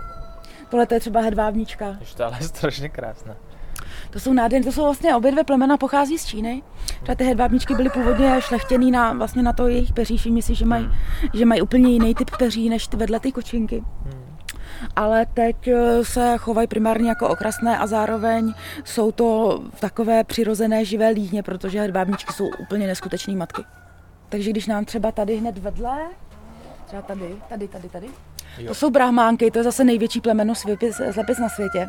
Tohle 0.70 0.86
to 0.86 0.94
je 0.94 1.00
třeba 1.00 1.22
hedvábnička. 1.22 1.98
to 2.18 2.26
ale 2.26 2.38
je 2.40 2.48
strašně 2.48 2.90
krásné. 2.90 3.36
To 4.10 4.20
jsou 4.20 4.34
nádherné, 4.34 4.66
to 4.66 4.72
jsou 4.72 4.84
vlastně 4.84 5.16
obě 5.16 5.32
dvě 5.32 5.44
plemena 5.44 5.78
pochází 5.78 6.18
z 6.18 6.26
Číny. 6.26 6.64
Třeba 7.04 7.16
ty 7.16 7.24
hedvábničky 7.24 7.76
byly 7.76 7.90
původně 7.90 8.42
šlechtěný 8.42 8.92
na, 8.92 9.14
vlastně 9.14 9.44
na 9.44 9.54
to 9.54 9.68
jejich 9.68 9.94
peří. 9.94 10.42
Si, 10.42 10.56
že 10.56 10.66
mají, 10.66 10.84
hmm. 10.84 10.94
že 11.34 11.46
mají 11.46 11.62
úplně 11.62 11.90
jiný 11.90 12.16
typ 12.16 12.30
peří 12.40 12.70
než 12.70 12.94
vedle 12.94 13.20
ty 13.20 13.32
kočinky. 13.32 13.84
Hmm. 14.04 14.27
Ale 14.96 15.26
teď 15.34 15.68
eh, 15.68 16.06
se 16.06 16.38
chovají 16.38 16.68
primárně 16.68 17.10
jako 17.10 17.30
okrasné 17.30 17.78
a 17.78 17.88
zároveň 17.88 18.54
jsou 18.84 19.12
to 19.12 19.60
takové 19.80 20.24
přirozené 20.24 20.86
živé 20.86 21.10
líhně, 21.10 21.44
protože 21.44 21.82
hedvábničky 21.82 22.34
jsou 22.34 22.50
úplně 22.60 22.88
neskutečné 22.88 23.36
matky. 23.36 23.64
Takže 24.30 24.50
když 24.50 24.68
nám 24.68 24.86
třeba 24.86 25.12
tady 25.12 25.38
hned 25.38 25.58
vedle, 25.58 25.98
třeba 26.86 27.02
tady, 27.02 27.36
tady, 27.50 27.68
tady, 27.68 27.90
tady, 27.90 28.08
jo. 28.58 28.68
to 28.68 28.76
jsou 28.76 28.90
brahmánky, 28.90 29.52
to 29.52 29.60
je 29.60 29.64
zase 29.64 29.84
největší 29.84 30.22
plemeno 30.22 30.56
svěpic, 30.56 31.02
slepic 31.12 31.40
na 31.40 31.50
světě 31.50 31.88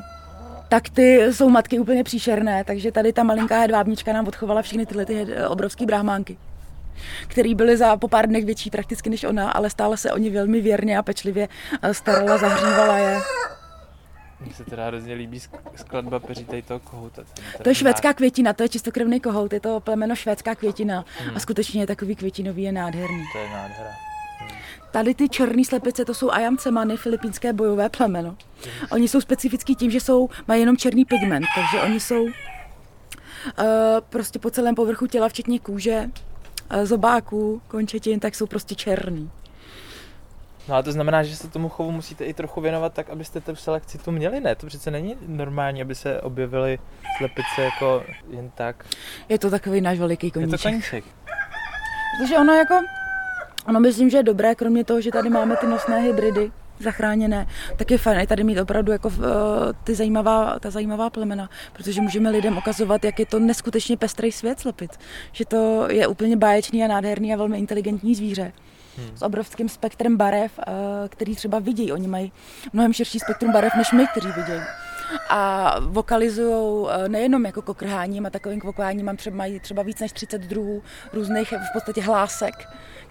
tak 0.69 0.89
ty 0.89 1.33
jsou 1.33 1.49
matky 1.49 1.79
úplně 1.79 2.05
příšerné, 2.05 2.65
takže 2.65 2.93
tady 2.93 3.13
ta 3.13 3.23
malinká 3.23 3.61
hedvábnička 3.61 4.13
nám 4.13 4.29
odchovala 4.29 4.63
všechny 4.63 4.87
tyhle 4.87 5.07
ty 5.07 5.27
obrovské 5.49 5.87
brahmánky 5.87 6.39
který 7.29 7.55
byly 7.55 7.77
za 7.77 7.97
po 7.97 8.09
pár 8.09 8.29
dnech 8.29 8.45
větší 8.45 8.71
prakticky 8.71 9.11
než 9.11 9.25
ona, 9.25 9.51
ale 9.51 9.71
stále 9.71 9.97
se 9.97 10.13
o 10.13 10.19
ně 10.19 10.31
velmi 10.31 10.61
věrně 10.61 10.99
a 10.99 11.03
pečlivě 11.03 11.49
eh, 11.83 11.95
starala, 11.95 12.39
zahřívala 12.39 12.99
je. 12.99 13.21
Mně 14.41 14.55
se 14.55 14.65
teda 14.65 14.87
hrozně 14.87 15.15
líbí 15.15 15.41
skladba 15.77 16.19
peří 16.19 16.45
tady 16.45 16.63
toho 16.63 16.81
kohouta. 16.81 17.23
To 17.63 17.69
je 17.69 17.75
švédská 17.75 18.13
květina, 18.13 18.53
to 18.53 18.63
je 18.63 18.69
čistokrevný 18.69 19.21
kohout, 19.21 19.53
je 19.53 19.61
to 19.61 19.81
plemeno 19.81 20.17
švédská 20.17 20.55
květina 20.55 21.05
hmm. 21.19 21.37
a 21.37 21.41
skutečně 21.41 21.83
je 21.83 21.87
takový 21.87 22.17
květinový, 22.17 22.63
je 22.63 22.73
nádherný. 22.73 23.25
To 23.33 23.39
je 23.39 23.49
nádhera. 23.49 23.91
Tady 24.91 25.15
ty 25.15 25.29
černé 25.29 25.65
slepice, 25.65 26.05
to 26.05 26.15
jsou 26.15 26.31
ajamcemany, 26.31 26.97
filipínské 26.97 27.53
bojové 27.53 27.89
plemeno. 27.89 28.37
Oni 28.91 29.09
jsou 29.09 29.21
specifický 29.21 29.75
tím, 29.75 29.91
že 29.91 30.01
jsou, 30.01 30.29
mají 30.49 30.61
jenom 30.61 30.77
černý 30.77 31.05
pigment, 31.05 31.47
takže 31.55 31.87
oni 31.87 32.01
jsou 32.01 32.23
uh, 32.23 32.31
prostě 34.09 34.39
po 34.39 34.51
celém 34.51 34.75
povrchu 34.75 35.07
těla, 35.07 35.29
včetně 35.29 35.59
kůže, 35.59 36.11
zobáků, 36.83 37.63
končetin, 37.69 38.21
tak 38.21 38.35
jsou 38.35 38.47
prostě 38.47 38.75
černý. 38.75 39.31
No 40.69 40.75
a 40.75 40.83
to 40.83 40.93
znamená, 40.93 41.23
že 41.23 41.37
se 41.37 41.49
tomu 41.49 41.69
chovu 41.69 41.91
musíte 41.91 42.25
i 42.25 42.35
trochu 42.35 42.61
věnovat 42.61 42.93
tak, 42.93 43.11
abyste 43.11 43.41
tu 43.41 43.57
selekci 43.57 43.99
tu 43.99 44.11
měli, 44.11 44.41
ne? 44.41 44.55
To 44.55 44.67
přece 44.67 44.91
není 44.91 45.17
normální, 45.27 45.83
aby 45.83 45.95
se 45.95 46.21
objevily 46.21 46.79
slepice 47.19 47.63
jako 47.63 48.05
jen 48.31 48.51
tak. 48.51 48.85
Je 49.29 49.39
to 49.39 49.51
takový 49.51 49.81
náš 49.81 49.99
veliký 49.99 50.31
koníček. 50.31 50.53
Je 50.53 50.59
to 50.59 50.69
koníček. 50.69 51.05
Protože 52.21 52.39
ono 52.39 52.53
jako 52.53 52.75
Ono 53.69 53.81
myslím, 53.81 54.11
že 54.11 54.17
je 54.17 54.23
dobré, 54.23 54.55
kromě 54.55 54.85
toho, 54.85 55.01
že 55.01 55.11
tady 55.11 55.31
máme 55.31 55.57
ty 55.57 55.67
nosné 55.67 56.01
hybridy, 56.01 56.53
zachráněné, 56.81 57.47
tak 57.77 57.91
je 57.91 57.99
fajn 57.99 58.27
tady 58.27 58.45
mít 58.45 58.61
opravdu 58.61 58.93
jako 58.93 59.09
uh, 59.09 59.15
ty 59.85 59.95
zajímavá, 59.95 60.59
ta 60.59 60.71
zajímavá 60.71 61.11
plemena, 61.11 61.51
protože 61.73 62.01
můžeme 62.01 62.31
lidem 62.31 62.59
ukazovat, 62.59 63.05
jak 63.05 63.19
je 63.19 63.27
to 63.27 63.39
neskutečně 63.39 63.97
pestrý 63.97 64.33
svět 64.33 64.61
slepit. 64.61 64.91
Že 65.33 65.45
to 65.45 65.87
je 65.91 66.07
úplně 66.07 66.37
báječný 66.37 66.85
a 66.85 66.89
nádherný 66.89 67.35
a 67.35 67.37
velmi 67.37 67.59
inteligentní 67.59 68.15
zvíře. 68.15 68.53
Hmm. 68.97 69.17
S 69.17 69.23
obrovským 69.23 69.69
spektrem 69.69 70.17
barev, 70.17 70.59
uh, 70.59 70.65
který 71.09 71.37
třeba 71.37 71.59
vidí. 71.59 71.93
Oni 71.93 72.09
mají 72.09 72.33
mnohem 72.73 72.93
širší 72.93 73.19
spektrum 73.19 73.53
barev 73.53 73.73
než 73.77 73.93
my, 73.93 74.07
kteří 74.07 74.29
vidějí 74.37 74.61
a 75.29 75.75
vokalizují 75.81 76.89
eh, 76.91 77.09
nejenom 77.09 77.47
jako 77.47 77.63
kokrháním 77.63 78.27
a 78.27 78.31
takovým 78.31 78.61
třeba, 79.17 79.37
mají 79.37 79.61
třeba 79.61 79.83
víc 79.83 80.01
než 80.01 80.13
30 80.13 80.43
druhů 80.43 80.83
různých 81.13 81.53
v 81.53 81.73
podstatě 81.73 82.03
hlásek, 82.03 82.55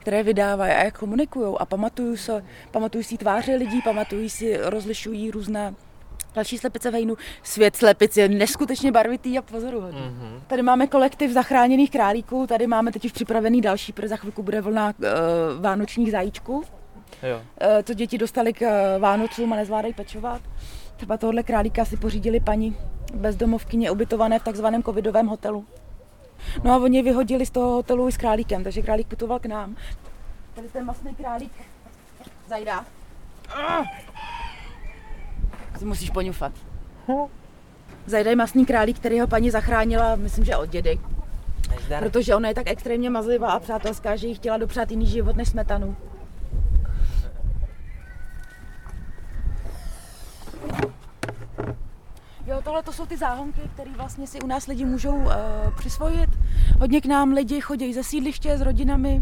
které 0.08 0.24
vydávají 0.24 0.72
a 0.72 0.84
jak 0.84 1.00
komunikují 1.00 1.56
a 1.60 1.66
pamatují, 1.66 2.18
se, 2.18 2.44
pamatují 2.72 3.04
si 3.04 3.18
tváře 3.18 3.56
lidí, 3.56 3.82
pamatují 3.82 4.30
si, 4.30 4.58
rozlišují 4.62 5.32
různé 5.32 5.74
další 6.36 6.58
slepice 6.58 6.92
vejnu. 6.92 7.18
Svět 7.44 7.76
slepic 7.76 8.18
je 8.18 8.30
neskutečně 8.30 8.92
barvitý 8.92 9.38
a 9.38 9.42
pozoruhodný. 9.42 10.00
Mm-hmm. 10.00 10.42
Tady 10.48 10.62
máme 10.62 10.88
kolektiv 10.88 11.32
zachráněných 11.32 11.92
králíků, 11.92 12.48
tady 12.48 12.68
máme 12.68 12.92
teď 12.92 13.06
už 13.06 13.12
připravený 13.12 13.62
další, 13.62 13.94
protože 13.94 14.08
za 14.08 14.16
chvilku 14.16 14.44
bude 14.44 14.62
vlna 14.62 14.94
uh, 15.00 15.62
vánočních 15.62 16.12
zajíčků. 16.12 16.64
Jo. 17.24 17.38
Uh, 17.38 17.84
to 17.84 17.94
děti 17.94 18.18
dostali 18.18 18.54
k 18.54 18.62
uh, 18.62 19.02
Vánocům 19.02 19.54
a 19.54 19.56
nezvládají 19.56 19.94
pečovat. 19.94 20.42
Třeba 20.96 21.18
tohle 21.18 21.44
králíka 21.44 21.86
si 21.86 21.98
pořídili 21.98 22.40
paní 22.40 22.78
bezdomovkyně 23.14 23.92
ubytované 23.92 24.40
v 24.40 24.44
takzvaném 24.44 24.84
covidovém 24.84 25.28
hotelu. 25.28 25.66
No 26.64 26.74
a 26.74 26.78
oni 26.78 27.02
vyhodili 27.02 27.46
z 27.46 27.50
toho 27.50 27.72
hotelu 27.72 28.08
i 28.08 28.12
s 28.12 28.18
králíkem, 28.18 28.64
takže 28.64 28.82
králík 28.82 29.08
putoval 29.08 29.40
k 29.40 29.46
nám. 29.46 29.76
Tady 30.56 30.68
ten 30.68 30.86
masný 30.86 31.16
králík 31.16 31.52
zajdá. 32.48 32.86
To 35.80 35.86
musíš 35.86 36.10
poňufat. 36.10 36.52
Zajde 38.06 38.36
masný 38.36 38.66
králík, 38.66 39.00
který 39.00 39.20
ho 39.20 39.28
paní 39.28 39.52
zachránila, 39.52 40.16
myslím, 40.16 40.46
že 40.46 40.56
od 40.56 40.70
dědy. 40.70 41.00
Protože 42.00 42.36
ona 42.36 42.50
je 42.50 42.56
tak 42.56 42.68
extrémně 42.68 43.10
mazlivá 43.10 43.52
a 43.52 43.60
přátelská, 43.60 44.16
že 44.16 44.28
jí 44.28 44.36
chtěla 44.36 44.58
dopřát 44.58 44.92
jiný 44.92 45.06
život 45.06 45.36
než 45.36 45.50
smetanu. 45.50 45.96
Jo, 52.46 52.62
tohle 52.64 52.84
to 52.84 52.94
jsou 52.94 53.06
ty 53.06 53.18
záhonky, 53.18 53.62
které 53.74 53.92
vlastně 53.92 54.28
si 54.28 54.42
u 54.42 54.48
nás 54.48 54.68
lidi 54.68 54.86
můžou 54.86 55.16
uh, 55.16 55.32
přisvojit. 55.78 56.27
Hodně 56.80 57.02
k 57.02 57.06
nám 57.06 57.34
lidi 57.34 57.62
chodí 57.62 57.94
ze 57.94 58.04
sídliště 58.04 58.58
s 58.58 58.62
rodinami. 58.62 59.22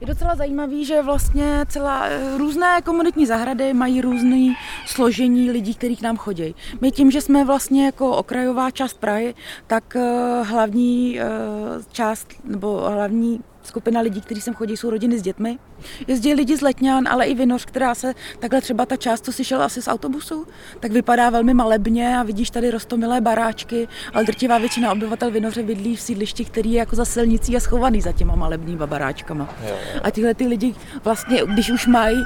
Je 0.00 0.06
docela 0.06 0.34
zajímavý, 0.34 0.84
že 0.84 1.02
vlastně 1.02 1.64
celá 1.68 2.06
uh, 2.06 2.38
různé 2.38 2.82
komunitní 2.82 3.26
zahrady 3.26 3.74
mají 3.74 4.00
různé 4.00 4.54
složení 4.86 5.50
lidí, 5.50 5.74
kteří 5.74 5.96
k 5.96 6.02
nám 6.02 6.16
chodí. 6.16 6.54
My 6.80 6.90
tím, 6.90 7.10
že 7.10 7.20
jsme 7.20 7.44
vlastně 7.44 7.86
jako 7.86 8.16
okrajová 8.16 8.70
část 8.70 8.94
Prahy, 9.00 9.34
tak 9.66 9.96
uh, 9.96 10.46
hlavní 10.46 11.20
uh, 11.20 11.82
část 11.92 12.28
nebo 12.44 12.80
hlavní 12.80 13.40
skupina 13.62 14.00
lidí, 14.00 14.20
kteří 14.20 14.40
sem 14.40 14.54
chodí, 14.54 14.76
jsou 14.76 14.90
rodiny 14.90 15.18
s 15.18 15.22
dětmi. 15.22 15.58
Jezdí 16.06 16.34
lidi 16.34 16.56
z 16.56 16.60
Letňan, 16.60 17.08
ale 17.08 17.26
i 17.26 17.34
Vinoř, 17.34 17.64
která 17.64 17.94
se 17.94 18.14
takhle 18.38 18.60
třeba 18.60 18.86
ta 18.86 18.96
část, 18.96 19.24
co 19.24 19.32
si 19.32 19.44
šel 19.44 19.62
asi 19.62 19.82
z 19.82 19.88
autobusu, 19.88 20.46
tak 20.80 20.92
vypadá 20.92 21.30
velmi 21.30 21.54
malebně 21.54 22.18
a 22.18 22.22
vidíš 22.22 22.50
tady 22.50 22.70
rostomilé 22.70 23.20
baráčky, 23.20 23.88
ale 24.14 24.24
drtivá 24.24 24.58
většina 24.58 24.92
obyvatel 24.92 25.30
Vinoře 25.30 25.62
bydlí 25.62 25.96
v 25.96 26.00
sídlišti, 26.00 26.44
který 26.44 26.72
je 26.72 26.78
jako 26.78 26.96
za 26.96 27.04
silnicí 27.04 27.56
a 27.56 27.60
schovaný 27.60 28.00
za 28.00 28.12
těma 28.12 28.34
malebnýma 28.34 28.86
baráčkama. 28.86 29.54
Jo, 29.62 29.76
jo. 29.94 30.00
A 30.04 30.10
tyhle 30.10 30.34
ty 30.34 30.46
lidi 30.46 30.74
vlastně, 31.04 31.42
když 31.46 31.70
už 31.70 31.86
mají 31.86 32.16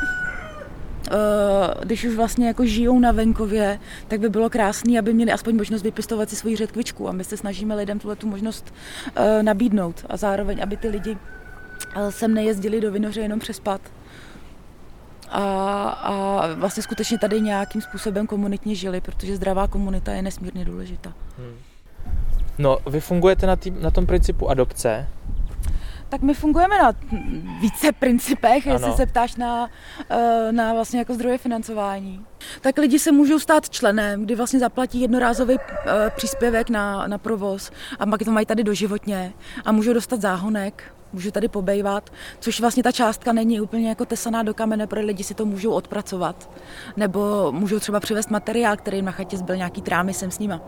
když 1.82 2.04
už 2.04 2.14
vlastně 2.16 2.46
jako 2.46 2.66
žijou 2.66 2.98
na 2.98 3.12
venkově, 3.12 3.78
tak 4.08 4.20
by 4.20 4.28
bylo 4.28 4.50
krásné, 4.50 4.98
aby 4.98 5.14
měli 5.14 5.32
aspoň 5.32 5.56
možnost 5.56 5.82
vypěstovat 5.82 6.30
si 6.30 6.36
svoji 6.36 6.56
řetkvičku 6.56 7.08
a 7.08 7.12
my 7.12 7.24
se 7.24 7.36
snažíme 7.36 7.74
lidem 7.74 7.98
tuhle 7.98 8.16
tu 8.16 8.26
možnost 8.26 8.74
uh, 9.18 9.42
nabídnout 9.42 10.06
a 10.08 10.16
zároveň, 10.16 10.62
aby 10.62 10.76
ty 10.76 10.88
lidi 10.88 11.10
uh, 11.10 12.08
sem 12.10 12.34
nejezdili 12.34 12.80
do 12.80 12.92
Vinoře 12.92 13.20
jenom 13.20 13.38
přespat. 13.38 13.80
A, 15.30 15.42
a 15.88 16.46
vlastně 16.54 16.82
skutečně 16.82 17.18
tady 17.18 17.40
nějakým 17.40 17.80
způsobem 17.80 18.26
komunitně 18.26 18.74
žili, 18.74 19.00
protože 19.00 19.36
zdravá 19.36 19.68
komunita 19.68 20.12
je 20.12 20.22
nesmírně 20.22 20.64
důležitá. 20.64 21.12
Hmm. 21.38 21.56
No, 22.58 22.78
vy 22.86 23.00
fungujete 23.00 23.46
na, 23.46 23.56
tý, 23.56 23.70
na 23.70 23.90
tom 23.90 24.06
principu 24.06 24.50
adopce, 24.50 25.08
tak 26.08 26.22
my 26.22 26.34
fungujeme 26.34 26.78
na 26.78 26.92
více 27.60 27.92
principech, 27.92 28.66
Ano. 28.66 28.74
jestli 28.74 28.92
se 28.92 29.06
ptáš 29.06 29.36
na, 29.36 29.70
eh, 30.10 30.52
na 30.52 30.72
vlastně 30.72 30.98
jako 30.98 31.14
zdroje 31.14 31.38
financování. 31.38 32.26
Tak 32.60 32.78
lidi 32.78 32.98
se 32.98 33.12
můžou 33.12 33.38
stát 33.38 33.68
členem, 33.70 34.24
kdy 34.24 34.34
vlastně 34.34 34.58
zaplatí 34.60 35.00
jednorázový 35.00 35.56
eh, 35.58 36.10
příspěvek 36.16 36.70
na, 36.70 37.06
na 37.06 37.18
provoz 37.18 37.70
a 37.98 38.06
pak 38.06 38.24
to 38.24 38.30
mají 38.30 38.46
tady 38.46 38.64
doživotně 38.64 39.32
a 39.64 39.72
můžou 39.72 39.92
dostat 39.92 40.20
záhonek, 40.20 40.84
můžu 41.12 41.30
tady 41.30 41.48
pobejvat, 41.48 42.10
což 42.40 42.60
vlastně 42.60 42.82
ta 42.82 42.92
částka 42.92 43.32
není 43.32 43.60
úplně 43.60 43.88
jako 43.88 44.04
tesaná 44.04 44.42
do 44.42 44.54
kamene, 44.54 44.86
protože 44.86 45.06
lidi 45.06 45.24
si 45.24 45.34
to 45.34 45.46
můžou 45.46 45.70
odpracovat. 45.70 46.50
Nebo 46.96 47.52
můžou 47.52 47.78
třeba 47.78 48.00
přivést 48.00 48.30
materiál, 48.30 48.76
který 48.76 48.96
jim 48.98 49.04
na 49.04 49.12
chatě 49.12 49.36
zbyl 49.36 49.56
nějaký 49.56 49.82
trámy 49.82 50.14
sem 50.14 50.30
s 50.30 50.38
nima. 50.38 50.60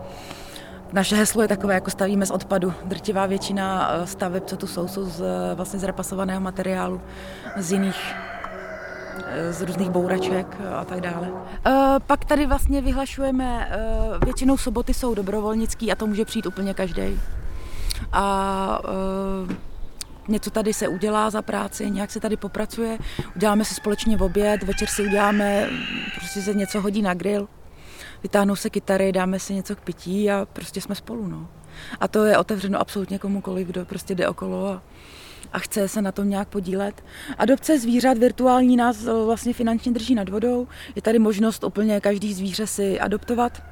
Naše 0.93 1.15
heslo 1.15 1.41
je 1.41 1.47
takové, 1.47 1.73
jako 1.73 1.91
stavíme 1.91 2.25
z 2.25 2.31
odpadu. 2.31 2.73
Drtivá 2.85 3.25
většina 3.25 3.89
eh, 3.91 4.07
staveb, 4.07 4.43
co 4.45 4.57
tu 4.57 4.67
jsou, 4.67 4.87
jsou 4.87 5.05
z, 5.05 5.21
eh, 5.21 5.55
vlastně 5.55 5.79
z 5.79 5.83
repasovaného 5.83 6.41
materiálu, 6.41 7.01
z 7.57 7.71
jiných 7.71 8.15
eh, 9.25 9.53
z 9.53 9.61
různých 9.61 9.89
bouraček 9.89 10.57
a 10.79 10.85
tak 10.85 11.01
dále. 11.01 11.31
Eh, 11.67 11.95
Pak 12.07 12.25
tady 12.25 12.45
vlastně 12.45 12.81
vyhlašujeme, 12.81 13.69
eh, 13.71 14.25
většinou 14.25 14.57
soboty 14.57 14.93
jsou 14.93 15.13
dobrovolnický 15.15 15.91
a 15.91 15.95
to 15.95 16.07
může 16.07 16.25
přijít 16.25 16.45
úplně 16.45 16.73
každý. 16.73 17.21
A 18.11 18.81
eh, 19.49 19.55
něco 20.27 20.49
tady 20.51 20.73
se 20.73 20.87
udělá 20.87 21.29
za 21.29 21.41
práci, 21.41 21.91
nějak 21.91 22.11
se 22.11 22.19
tady 22.19 22.37
popracuje, 22.37 22.97
uděláme 23.35 23.65
si 23.65 23.75
společně 23.75 24.17
v 24.17 24.23
oběd, 24.23 24.63
večer 24.63 24.87
si 24.87 25.05
uděláme, 25.05 25.69
prostě 26.15 26.41
se 26.41 26.53
něco 26.53 26.81
hodí 26.81 27.01
na 27.01 27.13
grill, 27.13 27.47
vytáhnou 28.23 28.55
se 28.55 28.69
kytary, 28.69 29.11
dáme 29.11 29.39
si 29.39 29.53
něco 29.53 29.75
k 29.75 29.79
pití 29.81 30.31
a 30.31 30.47
prostě 30.53 30.81
jsme 30.81 30.95
spolu. 30.95 31.27
No. 31.27 31.47
A 31.99 32.07
to 32.07 32.25
je 32.25 32.37
otevřeno 32.37 32.79
absolutně 32.79 33.19
komukoliv, 33.19 33.67
kdo 33.67 33.85
prostě 33.85 34.15
jde 34.15 34.27
okolo 34.27 34.67
a, 34.67 34.81
a 35.53 35.59
chce 35.59 35.87
se 35.87 36.01
na 36.01 36.11
tom 36.11 36.29
nějak 36.29 36.47
podílet. 36.47 37.03
Adopce 37.37 37.79
zvířat 37.79 38.17
virtuální 38.17 38.77
nás 38.77 39.05
eh, 39.05 39.13
vlastně 39.25 39.53
finančně 39.53 39.91
drží 39.91 40.15
nad 40.15 40.29
vodou. 40.29 40.67
Je 40.95 41.01
tady 41.01 41.19
možnost 41.19 41.63
úplně 41.63 42.01
každý 42.01 42.33
zvíře 42.33 42.67
si 42.67 42.99
adoptovat 42.99 43.63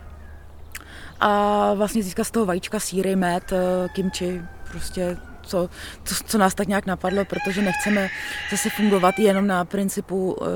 a 1.19 1.73
vlastně 1.73 2.03
získat 2.03 2.23
z 2.23 2.31
toho 2.31 2.45
vajíčka 2.45 2.79
síry, 2.79 3.15
med, 3.15 3.53
eh, 3.53 3.89
kimči, 3.89 4.41
prostě 4.71 5.17
co, 5.47 5.69
co, 6.03 6.15
co 6.25 6.37
nás 6.37 6.55
tak 6.55 6.67
nějak 6.67 6.85
napadlo, 6.85 7.25
protože 7.25 7.61
nechceme 7.61 8.09
zase 8.51 8.69
fungovat 8.69 9.19
jenom 9.19 9.47
na 9.47 9.65
principu 9.65 10.33
uh, 10.33 10.47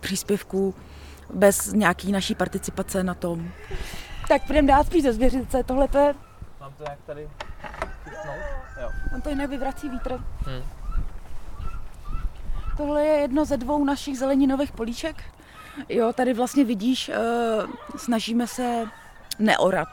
příspěvků 0.00 0.74
bez 1.34 1.72
nějaký 1.72 2.12
naší 2.12 2.34
participace 2.34 3.02
na 3.02 3.14
tom. 3.14 3.48
Tak 4.28 4.46
půjdeme 4.46 4.68
dát 4.68 4.86
spíš 4.86 5.02
ze 5.02 5.12
zvěřice, 5.12 5.64
tohle 5.64 5.88
to 5.88 5.98
je, 5.98 6.14
Mám 6.60 6.72
to 6.72 6.82
jak 6.82 6.98
tady 7.06 7.28
chytnout? 8.04 8.36
Jo. 8.80 8.90
on 9.14 9.20
to 9.20 9.28
jinak 9.28 9.50
vyvrací 9.50 9.88
vítr. 9.88 10.12
Hm. 10.46 10.62
Tohle 12.76 13.04
je 13.04 13.20
jedno 13.20 13.44
ze 13.44 13.56
dvou 13.56 13.84
našich 13.84 14.18
zeleninových 14.18 14.72
políček. 14.72 15.22
Jo, 15.88 16.12
tady 16.12 16.34
vlastně 16.34 16.64
vidíš, 16.64 17.08
uh, 17.08 17.70
snažíme 17.96 18.46
se 18.46 18.84
neorat, 19.38 19.88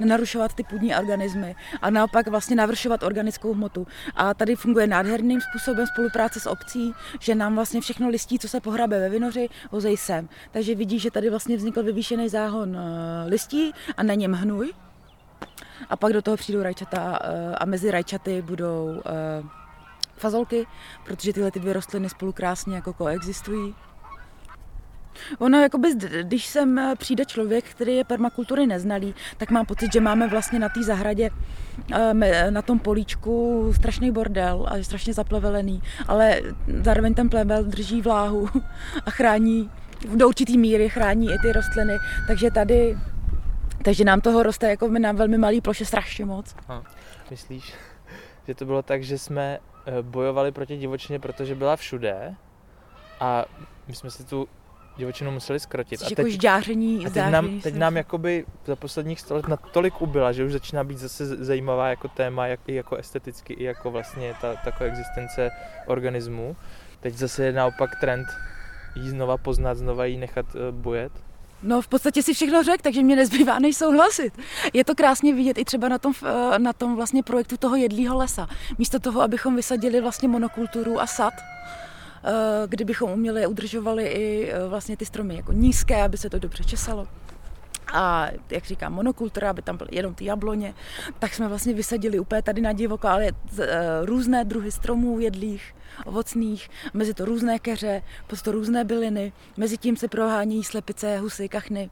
nenarušovat 0.00 0.54
ty 0.54 0.62
půdní 0.62 0.94
organismy 0.94 1.56
a 1.82 1.90
naopak 1.90 2.28
vlastně 2.28 2.56
navršovat 2.56 3.02
organickou 3.02 3.54
hmotu. 3.54 3.86
A 4.16 4.34
tady 4.34 4.56
funguje 4.56 4.86
nádherným 4.86 5.40
způsobem 5.40 5.86
spolupráce 5.86 6.40
s 6.40 6.46
obcí, 6.46 6.92
že 7.20 7.34
nám 7.34 7.54
vlastně 7.54 7.80
všechno 7.80 8.08
listí, 8.08 8.38
co 8.38 8.48
se 8.48 8.60
pohrabe 8.60 9.00
ve 9.00 9.08
vinoři, 9.08 9.48
hozej 9.70 9.96
sem. 9.96 10.28
Takže 10.50 10.74
vidíš, 10.74 11.02
že 11.02 11.10
tady 11.10 11.30
vlastně 11.30 11.56
vznikl 11.56 11.82
vyvýšený 11.82 12.28
záhon 12.28 12.70
uh, 12.70 12.82
listí 13.26 13.72
a 13.96 14.02
na 14.02 14.14
něm 14.14 14.32
hnůj. 14.32 14.72
A 15.90 15.96
pak 15.96 16.12
do 16.12 16.22
toho 16.22 16.36
přijdou 16.36 16.62
rajčata 16.62 17.00
uh, 17.00 17.54
a 17.58 17.64
mezi 17.64 17.90
rajčaty 17.90 18.42
budou 18.42 18.84
uh, 18.84 19.48
fazolky, 20.16 20.66
protože 21.04 21.32
tyhle 21.32 21.50
ty 21.50 21.60
dvě 21.60 21.72
rostliny 21.72 22.08
spolu 22.08 22.32
krásně 22.32 22.74
jako 22.76 22.92
koexistují. 22.92 23.74
Ono, 25.38 25.58
jakoby, 25.60 25.88
když 26.22 26.46
sem 26.46 26.78
eh, 26.78 26.94
přijde 26.98 27.24
člověk, 27.24 27.64
který 27.64 27.96
je 27.96 28.04
permakultury 28.04 28.66
neznalý, 28.66 29.14
tak 29.36 29.50
mám 29.50 29.66
pocit, 29.66 29.92
že 29.92 30.00
máme 30.00 30.28
vlastně 30.28 30.58
na 30.58 30.68
té 30.68 30.82
zahradě, 30.82 31.30
eh, 31.92 32.14
me- 32.14 32.50
na 32.50 32.62
tom 32.62 32.78
políčku 32.78 33.72
strašný 33.76 34.10
bordel 34.10 34.66
a 34.70 34.76
je 34.76 34.84
strašně 34.84 35.14
zaplevelený, 35.14 35.82
ale 36.08 36.40
zároveň 36.82 37.14
ten 37.14 37.28
plevel 37.28 37.64
drží 37.64 38.02
vláhu 38.02 38.48
a 39.06 39.10
chrání, 39.10 39.70
do 40.16 40.28
určitý 40.28 40.58
míry 40.58 40.88
chrání 40.88 41.26
i 41.26 41.38
ty 41.42 41.52
rostliny, 41.52 41.96
takže 42.26 42.50
tady, 42.50 42.98
takže 43.84 44.04
nám 44.04 44.20
toho 44.20 44.42
roste 44.42 44.70
jako 44.70 44.88
na 44.88 45.12
velmi 45.12 45.38
malý 45.38 45.60
ploše 45.60 45.84
strašně 45.84 46.24
moc. 46.24 46.54
Myslíš, 47.30 47.74
že 48.46 48.54
to 48.54 48.64
bylo 48.64 48.82
tak, 48.82 49.02
že 49.02 49.18
jsme 49.18 49.58
eh, 49.86 50.02
bojovali 50.02 50.52
proti 50.52 50.76
divočině, 50.76 51.18
protože 51.18 51.54
byla 51.54 51.76
všude 51.76 52.34
a 53.20 53.44
my 53.88 53.94
jsme 53.94 54.10
si 54.10 54.24
tu 54.24 54.48
divočinu 54.96 55.30
museli 55.30 55.60
skrotit. 55.60 55.98
Což 56.00 56.06
A 56.06 56.10
jako 56.10 56.22
teď, 56.22 56.32
ždáření, 56.32 57.06
a 57.06 57.10
teď, 57.10 57.24
nám, 57.30 57.60
teď 57.60 57.74
nám 57.74 57.96
jakoby 57.96 58.44
za 58.66 58.76
posledních 58.76 59.20
sto 59.20 59.34
let 59.34 59.48
natolik 59.48 60.02
ubyla, 60.02 60.32
že 60.32 60.44
už 60.44 60.52
začíná 60.52 60.84
být 60.84 60.98
zase 60.98 61.26
zajímavá 61.26 61.88
jako 61.88 62.08
téma, 62.08 62.46
jak, 62.46 62.60
i 62.66 62.74
jako 62.74 62.96
esteticky, 62.96 63.52
i 63.52 63.64
jako 63.64 63.90
vlastně 63.90 64.34
ta, 64.40 64.54
ta 64.54 64.72
koexistence 64.72 65.50
organismů. 65.86 66.56
Teď 67.00 67.14
zase 67.14 67.44
je 67.44 67.52
naopak 67.52 67.90
trend 68.00 68.26
jí 68.94 69.10
znova 69.10 69.36
poznat, 69.36 69.78
znova 69.78 70.04
jí 70.04 70.16
nechat 70.16 70.46
eh, 70.54 70.72
bojet. 70.72 71.12
No 71.62 71.82
v 71.82 71.88
podstatě 71.88 72.22
si 72.22 72.34
všechno 72.34 72.62
řekl, 72.62 72.82
takže 72.82 73.02
mě 73.02 73.16
nezbývá 73.16 73.58
než 73.58 73.76
souhlasit. 73.76 74.38
Je 74.72 74.84
to 74.84 74.94
krásně 74.94 75.34
vidět 75.34 75.58
i 75.58 75.64
třeba 75.64 75.88
na 75.88 75.98
tom, 75.98 76.12
eh, 76.54 76.58
na 76.58 76.72
tom 76.72 76.96
vlastně 76.96 77.22
projektu 77.22 77.56
toho 77.56 77.76
jedlího 77.76 78.16
lesa. 78.16 78.48
Místo 78.78 79.00
toho, 79.00 79.22
abychom 79.22 79.56
vysadili 79.56 80.00
vlastně 80.00 80.28
monokulturu 80.28 81.00
a 81.00 81.06
sad, 81.06 81.34
kdybychom 82.66 83.10
uměli 83.10 83.46
udržovali 83.46 84.06
i 84.06 84.50
eh, 84.50 84.68
vlastně 84.68 84.96
ty 84.96 85.06
stromy 85.06 85.36
jako 85.36 85.52
nízké, 85.52 86.02
aby 86.02 86.18
se 86.18 86.30
to 86.30 86.38
dobře 86.38 86.64
česalo. 86.64 87.08
A 87.92 88.28
jak 88.50 88.64
říkám, 88.64 88.92
monokultura, 88.92 89.50
aby 89.50 89.62
tam 89.62 89.76
byly 89.76 89.90
jenom 89.92 90.14
ty 90.14 90.24
jabloně, 90.24 90.74
tak 91.18 91.34
jsme 91.34 91.48
vlastně 91.48 91.74
vysadili 91.74 92.18
úplně 92.18 92.42
tady 92.42 92.60
na 92.60 92.72
divoko, 92.72 93.08
ale 93.08 93.26
eh, 93.26 93.66
různé 94.02 94.44
druhy 94.44 94.72
stromů 94.72 95.18
jedlých, 95.18 95.74
ovocných, 96.04 96.70
mezi 96.94 97.14
to 97.14 97.24
různé 97.24 97.58
keře, 97.58 98.02
prostě 98.26 98.50
různé 98.50 98.84
byliny, 98.84 99.32
mezi 99.56 99.78
tím 99.78 99.96
se 99.96 100.08
prohání 100.08 100.64
slepice, 100.64 101.18
husy, 101.18 101.48
kachny 101.48 101.90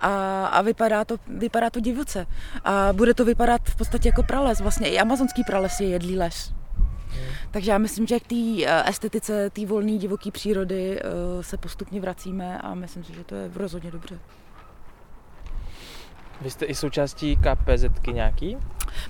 a, 0.00 0.46
a 0.46 0.62
vypadá, 0.62 1.04
to, 1.04 1.16
vypadá 1.28 1.70
to 1.70 1.80
divoce. 1.80 2.26
A 2.64 2.92
bude 2.92 3.14
to 3.14 3.24
vypadat 3.24 3.60
v 3.64 3.76
podstatě 3.76 4.08
jako 4.08 4.22
prales, 4.22 4.60
vlastně 4.60 4.88
i 4.88 4.98
amazonský 4.98 5.44
prales 5.44 5.80
je 5.80 5.88
jedlý 5.88 6.16
les. 6.16 6.61
Takže 7.50 7.70
já 7.70 7.78
myslím, 7.78 8.06
že 8.06 8.20
k 8.20 8.26
té 8.26 8.64
eh, 8.64 8.88
estetice, 8.88 9.50
té 9.50 9.66
volné 9.66 9.98
divoké 9.98 10.30
přírody 10.30 11.00
eh, 11.00 11.42
se 11.42 11.56
postupně 11.56 12.00
vracíme 12.00 12.58
a 12.58 12.74
myslím 12.74 13.04
si, 13.04 13.14
že 13.14 13.24
to 13.24 13.34
je 13.34 13.50
rozhodně 13.54 13.90
dobře. 13.90 14.18
Vy 16.40 16.50
jste 16.50 16.64
i 16.64 16.74
součástí 16.74 17.36
KPZky 17.36 18.12
nějaký? 18.12 18.56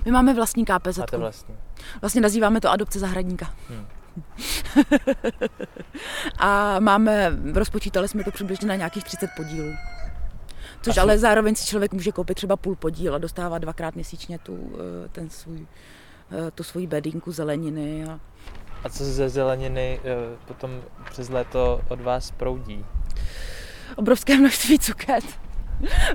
My 0.05 0.11
máme 0.11 0.33
vlastní 0.33 0.65
KPZ. 0.65 0.97
Máte 0.97 1.17
vlastně. 1.17 1.55
Vlastně 2.01 2.21
nazýváme 2.21 2.61
to 2.61 2.69
adopce 2.69 2.99
zahradníka. 2.99 3.53
Hmm. 3.69 3.85
a 6.37 6.79
máme, 6.79 7.31
rozpočítali 7.53 8.07
jsme 8.07 8.23
to 8.23 8.31
přibližně 8.31 8.67
na 8.67 8.75
nějakých 8.75 9.03
30 9.03 9.29
podílů. 9.37 9.73
Což 10.81 10.97
A 10.97 11.01
ale 11.01 11.17
zároveň 11.17 11.55
si 11.55 11.67
člověk 11.67 11.93
může 11.93 12.11
koupit 12.11 12.35
třeba 12.35 12.57
půl 12.57 12.75
podíl 12.75 13.15
a 13.15 13.17
dostává 13.17 13.57
dvakrát 13.57 13.95
měsíčně 13.95 14.39
tu, 14.39 14.71
eh, 14.75 15.09
ten 15.09 15.29
svůj, 15.29 15.67
tu 16.55 16.63
svoji 16.63 16.87
bedínku 16.87 17.31
zeleniny. 17.31 18.05
A 18.05 18.19
A 18.83 18.89
co 18.89 19.03
ze 19.05 19.29
zeleniny 19.29 19.99
eh, 20.03 20.37
potom 20.45 20.81
přes 21.11 21.29
léto 21.29 21.81
od 21.89 22.01
vás 22.01 22.31
proudí? 22.31 22.85
obrovské 23.95 24.37
množství 24.37 24.79
cuket. 24.79 25.23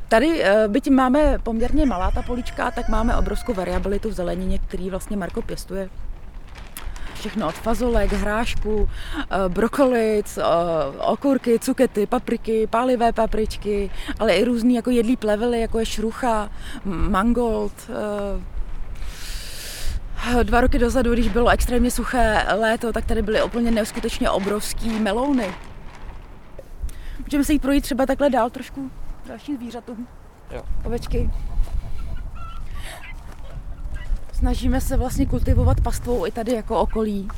Tady, 0.08 0.42
eh, 0.44 0.68
byť 0.68 0.90
máme 0.90 1.38
poměrně 1.42 1.86
malá 1.86 2.10
ta 2.10 2.22
polička, 2.22 2.70
tak 2.70 2.88
máme 2.88 3.16
obrovskou 3.16 3.54
variabilitu 3.54 4.08
v 4.08 4.12
zelenině, 4.12 4.58
který 4.58 4.90
vlastně 4.90 5.16
Marko 5.16 5.42
pěstuje. 5.42 5.88
Všechno 7.14 7.48
od 7.48 7.54
fazolek, 7.54 8.12
hrášku, 8.12 8.88
eh, 9.18 9.48
brokolic, 9.48 10.38
eh, 10.38 10.42
okurky, 10.98 11.58
cukety, 11.58 12.06
papriky, 12.06 12.66
pálivé 12.66 13.12
papričky, 13.12 13.90
ale 14.18 14.34
i 14.34 14.44
různý 14.44 14.74
jako 14.74 14.90
jedlí 14.90 15.16
plevely, 15.16 15.60
jako 15.60 15.78
je 15.78 15.86
šrucha, 15.86 16.50
mangold. 16.84 17.90
Dva 20.42 20.60
roky 20.60 20.78
dozadu, 20.78 21.12
když 21.12 21.28
bylo 21.28 21.48
extrémně 21.48 21.90
suché 21.90 22.46
léto, 22.58 22.92
tak 22.92 23.04
tady 23.04 23.22
byly 23.22 23.42
úplně 23.42 23.70
neskutečně 23.70 24.30
obrovský 24.30 24.90
melouny. 24.90 25.54
Můžeme 27.24 27.44
se 27.44 27.52
jít 27.52 27.62
projít 27.62 27.80
třeba 27.80 28.06
takhle 28.06 28.30
dál 28.30 28.50
trošku 28.50 28.90
dalším 29.28 29.56
zvířatům. 29.56 30.08
Jo. 30.50 30.62
Ovečky. 30.84 31.30
Snažíme 34.32 34.80
se 34.80 34.96
vlastně 34.96 35.26
kultivovat 35.26 35.80
pastvou 35.80 36.26
i 36.26 36.30
tady 36.30 36.52
jako 36.52 36.80
okolí. 36.80 37.28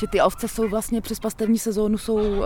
Že 0.00 0.06
ty 0.06 0.20
ovce 0.20 0.48
jsou 0.48 0.68
vlastně 0.68 1.00
přes 1.00 1.20
pastevní 1.20 1.58
sezónu 1.58 1.98
jsou 1.98 2.14
uh, 2.14 2.44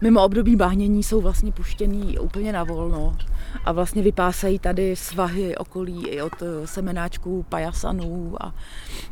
mimo 0.00 0.24
období 0.24 0.56
bahnění 0.56 1.02
jsou 1.02 1.20
vlastně 1.20 1.52
puštěný 1.52 2.18
úplně 2.18 2.52
na 2.52 2.64
volno 2.64 3.16
a 3.64 3.72
vlastně 3.72 4.02
vypásají 4.02 4.58
tady 4.58 4.96
svahy 4.96 5.56
okolí 5.56 6.08
i 6.08 6.22
od 6.22 6.42
eh, 6.42 6.66
semenáčků, 6.66 7.42
pajasanů 7.48 8.36
a 8.40 8.54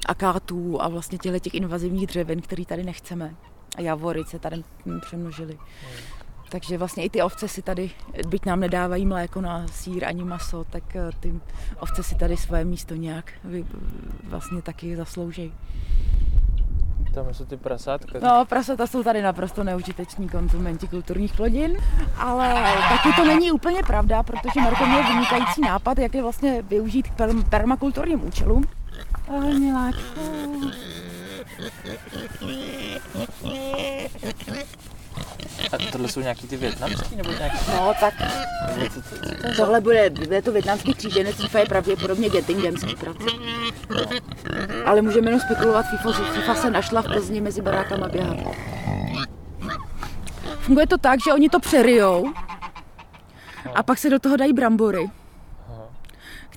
akátů 0.06 0.82
a 0.82 0.88
vlastně 0.88 1.18
těchto 1.18 1.38
těch 1.38 1.54
invazivních 1.54 2.06
dřevin, 2.06 2.40
které 2.40 2.64
tady 2.64 2.84
nechceme. 2.84 3.34
A 3.76 3.80
javory 3.80 4.24
se 4.24 4.38
tady 4.38 4.64
přemnožily. 5.00 5.58
Takže 6.50 6.78
vlastně 6.78 7.04
i 7.04 7.10
ty 7.10 7.22
ovce 7.22 7.48
si 7.48 7.62
tady, 7.62 7.90
byť 8.28 8.46
nám 8.46 8.60
nedávají 8.60 9.06
mléko 9.06 9.40
na 9.40 9.66
sír 9.68 10.04
ani 10.04 10.24
maso, 10.24 10.64
tak 10.64 10.96
eh, 10.96 11.10
ty 11.20 11.40
ovce 11.80 12.02
si 12.02 12.14
tady 12.14 12.36
své 12.36 12.64
místo 12.64 12.94
nějak 12.94 13.32
vlastně 14.24 14.62
taky 14.62 14.96
zaslouží. 14.96 15.52
Tam 17.14 17.34
jsou 17.34 17.44
ty 17.44 17.56
prasátka. 17.56 18.18
No, 18.22 18.44
prasata 18.44 18.86
jsou 18.86 19.02
tady 19.02 19.22
naprosto 19.22 19.64
neužiteční 19.64 20.28
konzumenti 20.28 20.88
kulturních 20.88 21.34
plodin, 21.34 21.76
ale 22.16 22.54
taky 22.88 23.08
to 23.16 23.24
není 23.24 23.52
úplně 23.52 23.82
pravda, 23.82 24.22
protože 24.22 24.60
Marko 24.60 24.86
měl 24.86 25.02
vynikající 25.02 25.60
nápad, 25.60 25.98
jak 25.98 26.14
je 26.14 26.22
vlastně 26.22 26.62
využít 26.62 27.08
k 27.08 27.48
permakulturním 27.50 28.26
účelům. 28.26 28.64
Ale 29.28 29.58
miláčku. 29.58 30.20
A 35.72 35.90
tohle 35.92 36.08
jsou 36.08 36.20
nějaký 36.20 36.48
ty 36.48 36.56
větnamský 36.56 37.16
nebo 37.16 37.30
nějaký? 37.32 37.58
No, 37.72 37.94
tak 38.00 38.14
tohle 39.56 39.80
bude, 39.80 40.10
bude 40.10 40.42
to 40.42 40.52
větnamský 40.52 40.94
kříženec, 40.94 41.36
FIFA 41.36 41.58
je 41.58 41.66
pravděpodobně 41.66 42.30
Gettingemský 42.30 42.96
prací. 42.96 43.38
Ale 44.84 45.02
můžeme 45.02 45.26
jenom 45.26 45.40
spekulovat, 45.40 45.86
FIFA, 45.90 46.10
že 46.12 46.32
FIFA 46.32 46.54
se 46.54 46.70
našla 46.70 47.02
v 47.02 47.06
Plzni 47.06 47.40
mezi 47.40 47.62
barákama 47.62 48.08
běhat. 48.08 48.36
Funguje 50.60 50.86
to 50.86 50.98
tak, 50.98 51.20
že 51.24 51.32
oni 51.32 51.48
to 51.48 51.60
přerijou 51.60 52.32
a 53.74 53.82
pak 53.82 53.98
se 53.98 54.10
do 54.10 54.18
toho 54.18 54.36
dají 54.36 54.52
brambory 54.52 55.10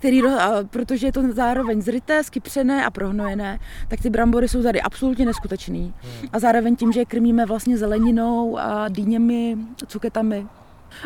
který, 0.01 0.21
protože 0.69 1.07
je 1.07 1.11
to 1.11 1.33
zároveň 1.33 1.81
zryté, 1.81 2.23
skypřené 2.23 2.85
a 2.85 2.89
prohnojené, 2.89 3.59
tak 3.87 4.01
ty 4.01 4.09
brambory 4.09 4.47
jsou 4.47 4.63
tady 4.63 4.81
absolutně 4.81 5.25
neskutečný. 5.25 5.93
Hmm. 6.01 6.29
A 6.33 6.39
zároveň 6.39 6.75
tím, 6.75 6.91
že 6.91 6.99
je 6.99 7.05
krmíme 7.05 7.45
vlastně 7.45 7.77
zeleninou 7.77 8.57
a 8.57 8.89
dýněmi, 8.89 9.57
cuketami. 9.87 10.47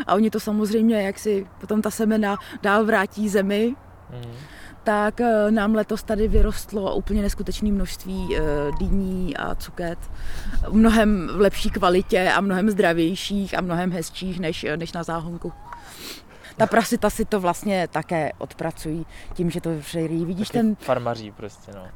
A 0.06 0.14
oni 0.14 0.30
to 0.30 0.40
samozřejmě, 0.40 1.02
jak 1.02 1.18
si 1.18 1.46
potom 1.60 1.82
ta 1.82 1.90
semena 1.90 2.36
dál 2.62 2.84
vrátí 2.84 3.28
zemi, 3.28 3.74
hmm. 4.10 4.32
tak 4.84 5.20
eh, 5.20 5.50
nám 5.50 5.74
letos 5.74 6.02
tady 6.02 6.28
vyrostlo 6.28 6.96
úplně 6.96 7.22
neskutečné 7.22 7.72
množství 7.72 8.28
eh, 8.36 8.40
dýní 8.78 9.36
a 9.36 9.54
cuket. 9.54 9.98
Mnohem 10.70 11.28
v 11.36 11.40
lepší 11.40 11.70
kvalitě 11.70 12.30
a 12.36 12.40
mnohem 12.40 12.70
zdravějších 12.70 13.58
a 13.58 13.60
mnohem 13.60 13.92
hezčích 13.92 14.40
než, 14.40 14.66
než 14.76 14.92
na 14.92 15.02
záhonku 15.02 15.52
ta 16.56 16.66
prasita 16.66 17.10
si 17.10 17.24
to 17.24 17.40
vlastně 17.40 17.88
také 17.88 18.32
odpracují 18.38 19.06
tím, 19.34 19.50
že 19.50 19.60
to 19.60 19.70
všejí. 19.80 20.24
Vidíš 20.24 20.48
Taky 20.48 20.58
ten... 20.58 20.76
Farmaří 20.76 21.30
prostě, 21.30 21.72
no. 21.72 21.86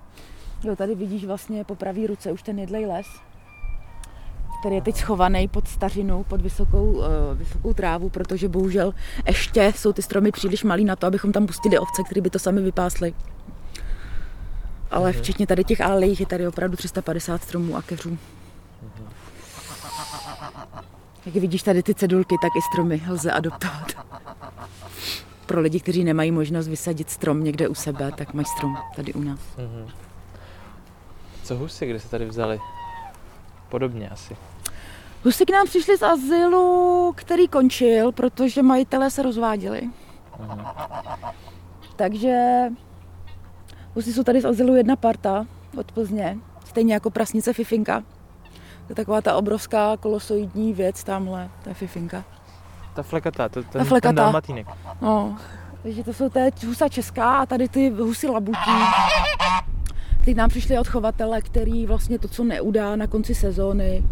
Jo, 0.64 0.76
tady 0.76 0.94
vidíš 0.94 1.24
vlastně 1.24 1.64
po 1.64 1.74
pravý 1.74 2.06
ruce 2.06 2.32
už 2.32 2.42
ten 2.42 2.58
jedlej 2.58 2.86
les, 2.86 3.06
který 4.60 4.74
je 4.74 4.82
teď 4.82 4.96
schovaný 4.96 5.48
pod 5.48 5.68
stařinou, 5.68 6.24
pod 6.24 6.40
vysokou, 6.40 6.92
uh, 6.92 7.04
vysokou 7.34 7.74
trávu, 7.74 8.08
protože 8.08 8.48
bohužel 8.48 8.94
ještě 9.26 9.72
jsou 9.76 9.92
ty 9.92 10.02
stromy 10.02 10.32
příliš 10.32 10.64
malý 10.64 10.84
na 10.84 10.96
to, 10.96 11.06
abychom 11.06 11.32
tam 11.32 11.46
pustili 11.46 11.78
ovce, 11.78 12.02
které 12.02 12.20
by 12.20 12.30
to 12.30 12.38
sami 12.38 12.62
vypásly. 12.62 13.14
Ale 14.90 15.10
mhm. 15.10 15.20
včetně 15.20 15.46
tady 15.46 15.64
těch 15.64 15.80
alejích 15.80 16.20
je 16.20 16.26
tady 16.26 16.48
opravdu 16.48 16.76
350 16.76 17.42
stromů 17.42 17.76
a 17.76 17.82
keřů. 17.82 18.10
Mhm. 18.10 19.08
Jak 21.26 21.34
vidíš 21.34 21.62
tady 21.62 21.82
ty 21.82 21.94
cedulky, 21.94 22.36
tak 22.42 22.50
i 22.56 22.60
stromy 22.72 23.02
lze 23.08 23.32
adoptovat. 23.32 24.09
Pro 25.50 25.60
lidi, 25.60 25.80
kteří 25.80 26.04
nemají 26.04 26.30
možnost 26.30 26.68
vysadit 26.68 27.10
strom 27.10 27.44
někde 27.44 27.68
u 27.68 27.74
sebe, 27.74 28.12
tak 28.16 28.34
mají 28.34 28.46
strom 28.56 28.76
tady 28.96 29.12
u 29.12 29.20
nás. 29.20 29.40
Mm-hmm. 29.40 29.90
Co 31.42 31.56
husy, 31.56 31.86
kde 31.86 32.00
se 32.00 32.08
tady 32.08 32.24
vzali? 32.24 32.60
Podobně 33.68 34.08
asi. 34.08 34.36
Husy 35.24 35.46
k 35.46 35.50
nám 35.50 35.66
přišli 35.66 35.98
z 35.98 36.02
azylu, 36.02 37.12
který 37.16 37.48
končil, 37.48 38.12
protože 38.12 38.62
majitelé 38.62 39.10
se 39.10 39.22
rozváděli. 39.22 39.90
Mm-hmm. 40.38 41.32
Takže 41.96 42.64
husy 43.94 44.12
jsou 44.12 44.22
tady 44.22 44.40
z 44.40 44.44
azylu 44.44 44.74
jedna 44.74 44.96
parta 44.96 45.46
od 45.76 45.92
Plzně, 45.92 46.38
stejně 46.64 46.94
jako 46.94 47.10
prasnice 47.10 47.52
Fifinka. 47.52 48.00
To 48.86 48.88
je 48.88 48.94
taková 48.94 49.20
ta 49.20 49.34
obrovská 49.34 49.96
kolosoidní 49.96 50.72
věc 50.72 51.04
tamhle, 51.04 51.50
ta 51.62 51.74
fifinka. 51.74 52.24
Ta 53.00 53.04
flekatá, 53.04 53.48
to, 53.48 53.62
ten, 53.62 53.72
ta 53.72 53.84
flekatá. 53.84 54.08
ten 54.08 54.14
dalmatínek. 54.14 54.66
No, 55.00 55.36
takže 55.82 56.04
to 56.04 56.12
jsou 56.12 56.28
té 56.28 56.50
husa 56.66 56.88
česká 56.88 57.36
a 57.36 57.46
tady 57.46 57.68
ty 57.68 57.90
husy 57.90 58.26
labutí. 58.26 58.70
Ty 60.24 60.34
nám 60.34 60.48
přišli 60.48 60.78
od 60.78 60.88
chovatele, 60.88 61.42
který 61.42 61.86
vlastně 61.86 62.18
to, 62.18 62.28
co 62.28 62.44
neudá 62.44 62.96
na 62.96 63.06
konci 63.06 63.34
sezóny, 63.34 64.04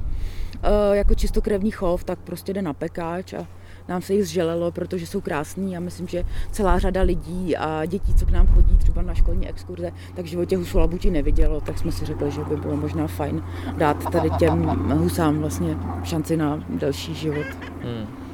eh, 0.62 0.96
jako 0.96 1.14
čistokrevný 1.14 1.70
chov, 1.70 2.04
tak 2.04 2.18
prostě 2.18 2.52
jde 2.52 2.62
na 2.62 2.72
pekáč 2.72 3.32
a 3.32 3.46
nám 3.88 4.02
se 4.02 4.14
jich 4.14 4.26
zželelo, 4.26 4.70
protože 4.70 5.06
jsou 5.06 5.20
krásní 5.20 5.76
a 5.76 5.80
myslím, 5.80 6.08
že 6.08 6.24
celá 6.52 6.78
řada 6.78 7.02
lidí 7.02 7.56
a 7.56 7.84
dětí, 7.84 8.14
co 8.14 8.26
k 8.26 8.30
nám 8.30 8.46
chodí 8.46 8.76
třeba 8.76 9.02
na 9.02 9.14
školní 9.14 9.48
exkurze, 9.48 9.90
tak 10.16 10.24
v 10.24 10.28
životě 10.28 10.56
husu 10.56 10.78
labuti 10.78 11.10
nevidělo, 11.10 11.60
tak 11.60 11.78
jsme 11.78 11.92
si 11.92 12.04
řekli, 12.04 12.30
že 12.30 12.44
by 12.44 12.56
bylo 12.56 12.76
možná 12.76 13.06
fajn 13.06 13.44
dát 13.76 14.10
tady 14.10 14.30
těm 14.30 14.64
husám 14.90 15.38
vlastně 15.38 15.76
šanci 16.02 16.36
na 16.36 16.64
delší 16.68 17.14
život. 17.14 17.46
Hmm. 17.82 18.27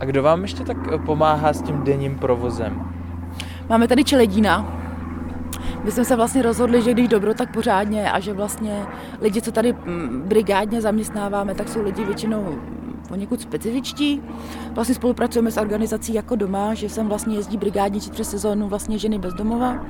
A 0.00 0.04
kdo 0.04 0.22
vám 0.22 0.42
ještě 0.42 0.64
tak 0.64 0.76
pomáhá 1.06 1.52
s 1.52 1.62
tím 1.62 1.82
denním 1.84 2.18
provozem? 2.18 2.92
Máme 3.68 3.88
tady 3.88 4.04
čeledína, 4.04 4.80
my 5.84 5.90
jsme 5.90 6.04
se 6.04 6.16
vlastně 6.16 6.42
rozhodli, 6.42 6.82
že 6.82 6.92
když 6.92 7.08
dobro, 7.08 7.34
tak 7.34 7.52
pořádně 7.52 8.12
a 8.12 8.20
že 8.20 8.32
vlastně 8.32 8.86
lidi, 9.20 9.42
co 9.42 9.52
tady 9.52 9.72
mm, 9.72 10.22
brigádně 10.26 10.80
zaměstnáváme, 10.80 11.54
tak 11.54 11.68
jsou 11.68 11.82
lidi 11.82 12.04
většinou 12.04 12.58
poněkud 13.08 13.40
specifičtí. 13.40 14.22
Vlastně 14.72 14.94
spolupracujeme 14.94 15.50
s 15.50 15.56
organizací 15.56 16.14
jako 16.14 16.36
doma, 16.36 16.74
že 16.74 16.88
sem 16.88 17.08
vlastně 17.08 17.36
jezdí 17.36 17.56
brigádniči 17.56 18.10
přes 18.10 18.30
sezónu 18.30 18.68
vlastně 18.68 18.98
ženy 18.98 19.18
bezdomova. 19.18 19.86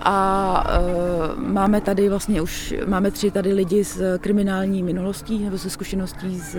A 0.00 0.64
e, 0.68 1.40
máme 1.40 1.80
tady 1.80 2.08
vlastně 2.08 2.42
už, 2.42 2.74
máme 2.86 3.10
tři 3.10 3.30
tady 3.30 3.52
lidi 3.52 3.84
s 3.84 4.18
kriminální 4.18 4.82
minulostí 4.82 5.44
nebo 5.44 5.58
se 5.58 5.70
zkušeností 5.70 6.38
z, 6.38 6.56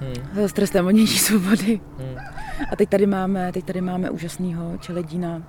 hmm. 0.00 0.48
s 0.48 0.52
trestem 0.52 0.86
odnětí 0.86 1.18
svobody. 1.18 1.80
Hmm. 1.98 2.16
A 2.72 2.76
teď 2.76 2.88
tady 2.88 3.06
máme, 3.06 3.52
teď 3.52 3.64
tady 3.64 3.80
máme 3.80 4.10
úžasného 4.10 4.78
čeledína, 4.78 5.42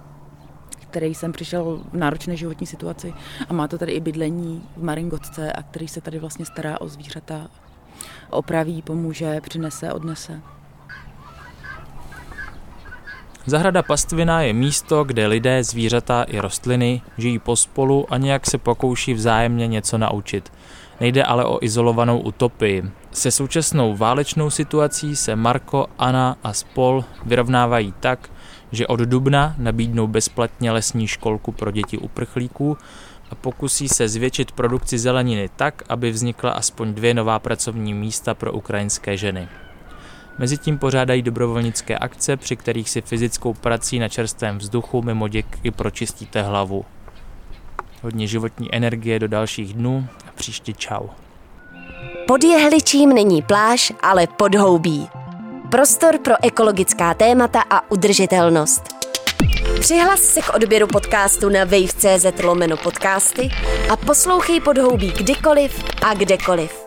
který 0.80 1.16
jsem 1.16 1.32
přišel 1.32 1.82
v 1.92 1.98
náročné 1.98 2.36
životní 2.36 2.68
situaci 2.68 3.14
a 3.50 3.54
má 3.54 3.68
to 3.68 3.78
tady 3.78 3.92
i 3.92 4.00
bydlení 4.00 4.64
v 4.78 4.84
Maringotce 4.84 5.54
a 5.54 5.64
který 5.64 5.88
se 5.88 6.02
tady 6.02 6.20
vlastně 6.20 6.46
stará 6.46 6.82
o 6.82 6.88
zvířata 6.88 7.48
opraví, 8.30 8.82
pomůže, 8.82 9.42
přinese, 9.42 9.94
odnese. 9.94 10.42
Zahrada 13.48 13.84
Pastvina 13.84 14.42
je 14.42 14.54
místo, 14.54 15.04
kde 15.04 15.28
lidé, 15.28 15.64
zvířata 15.64 16.24
i 16.24 16.40
rostliny 16.40 17.02
žijí 17.18 17.40
pospolu 17.40 18.14
a 18.14 18.18
nějak 18.18 18.46
se 18.46 18.58
pokouší 18.58 19.14
vzájemně 19.14 19.68
něco 19.68 19.98
naučit. 19.98 20.52
Nejde 21.00 21.24
ale 21.24 21.46
o 21.46 21.60
izolovanou 21.62 22.20
utopii. 22.20 22.84
Se 23.12 23.32
současnou 23.32 23.96
válečnou 23.96 24.50
situací 24.50 25.16
se 25.16 25.36
Marko, 25.36 25.88
Anna 26.00 26.38
a 26.44 26.54
spol 26.54 27.04
vyrovnávají 27.26 27.94
tak, 28.00 28.30
že 28.72 28.88
od 28.88 29.00
dubna 29.00 29.56
nabídnou 29.58 30.08
bezplatně 30.08 30.72
lesní 30.72 31.08
školku 31.08 31.52
pro 31.52 31.72
děti 31.72 31.98
uprchlíků 31.98 32.78
a 33.32 33.36
pokusí 33.36 33.90
se 33.90 34.08
zvětšit 34.08 34.52
produkci 34.52 35.00
zeleniny 35.00 35.50
tak, 35.56 35.84
aby 35.90 36.12
vznikla 36.12 36.52
aspoň 36.52 36.94
dvě 36.94 37.14
nová 37.14 37.40
pracovní 37.40 37.94
místa 37.94 38.34
pro 38.34 38.54
ukrajinské 38.54 39.18
ženy. 39.18 39.48
Mezitím 40.38 40.78
pořádají 40.78 41.22
dobrovolnické 41.22 41.98
akce, 41.98 42.38
při 42.38 42.56
kterých 42.56 42.90
si 42.90 43.02
fyzickou 43.02 43.54
prací 43.54 44.00
na 44.00 44.10
čerstvém 44.10 44.58
vzduchu 44.58 45.02
mimo 45.02 45.28
děky 45.28 45.72
pročistíte 45.72 46.42
hlavu. 46.42 46.86
Hodně 48.06 48.28
životní 48.28 48.76
energie 48.76 49.20
do 49.20 49.28
dalších 49.28 49.74
dnů 49.74 50.08
a 50.28 50.32
příště 50.36 50.74
čau. 50.74 51.08
Pod 52.28 52.44
jehličím 52.44 53.10
není 53.10 53.42
pláž, 53.42 53.94
ale 54.02 54.28
podhoubí. 54.28 55.10
Prostor 55.72 56.18
pro 56.18 56.34
ekologická 56.44 57.14
témata 57.14 57.64
a 57.70 57.92
udržitelnost. 57.92 58.84
Přihlas 59.80 60.22
se 60.22 60.42
k 60.42 60.54
odběru 60.54 60.88
podcastu 60.88 61.50
na 61.50 61.64
wave.cz 61.64 62.44
lomeno 62.44 62.78
podcasty 62.78 63.50
a 63.90 63.96
poslouchej 63.96 64.62
podhoubí 64.62 65.12
kdykoliv 65.12 65.84
a 66.06 66.14
kdekoliv. 66.14 66.85